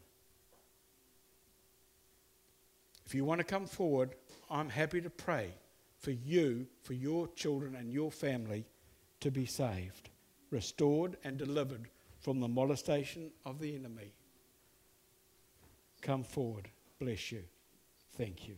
If 3.07 3.15
you 3.15 3.25
want 3.25 3.39
to 3.39 3.45
come 3.45 3.67
forward, 3.67 4.15
I'm 4.51 4.69
happy 4.69 5.01
to 5.01 5.11
pray 5.11 5.55
for 5.99 6.11
you, 6.11 6.67
for 6.83 6.95
your 6.95 7.29
children 7.29 7.77
and 7.77 7.93
your 7.93 8.11
family 8.11 8.65
to 9.21 9.31
be 9.31 9.47
saved, 9.47 10.11
restored, 10.51 11.17
and 11.25 11.39
delivered 11.39 11.89
from 12.21 12.41
the 12.41 12.49
molestation 12.49 13.31
of 13.45 13.61
the 13.61 13.75
enemy. 13.75 14.13
Come 16.01 16.25
forward. 16.25 16.69
Bless 16.99 17.33
you. 17.33 17.43
Thank 18.17 18.49
you. 18.49 18.57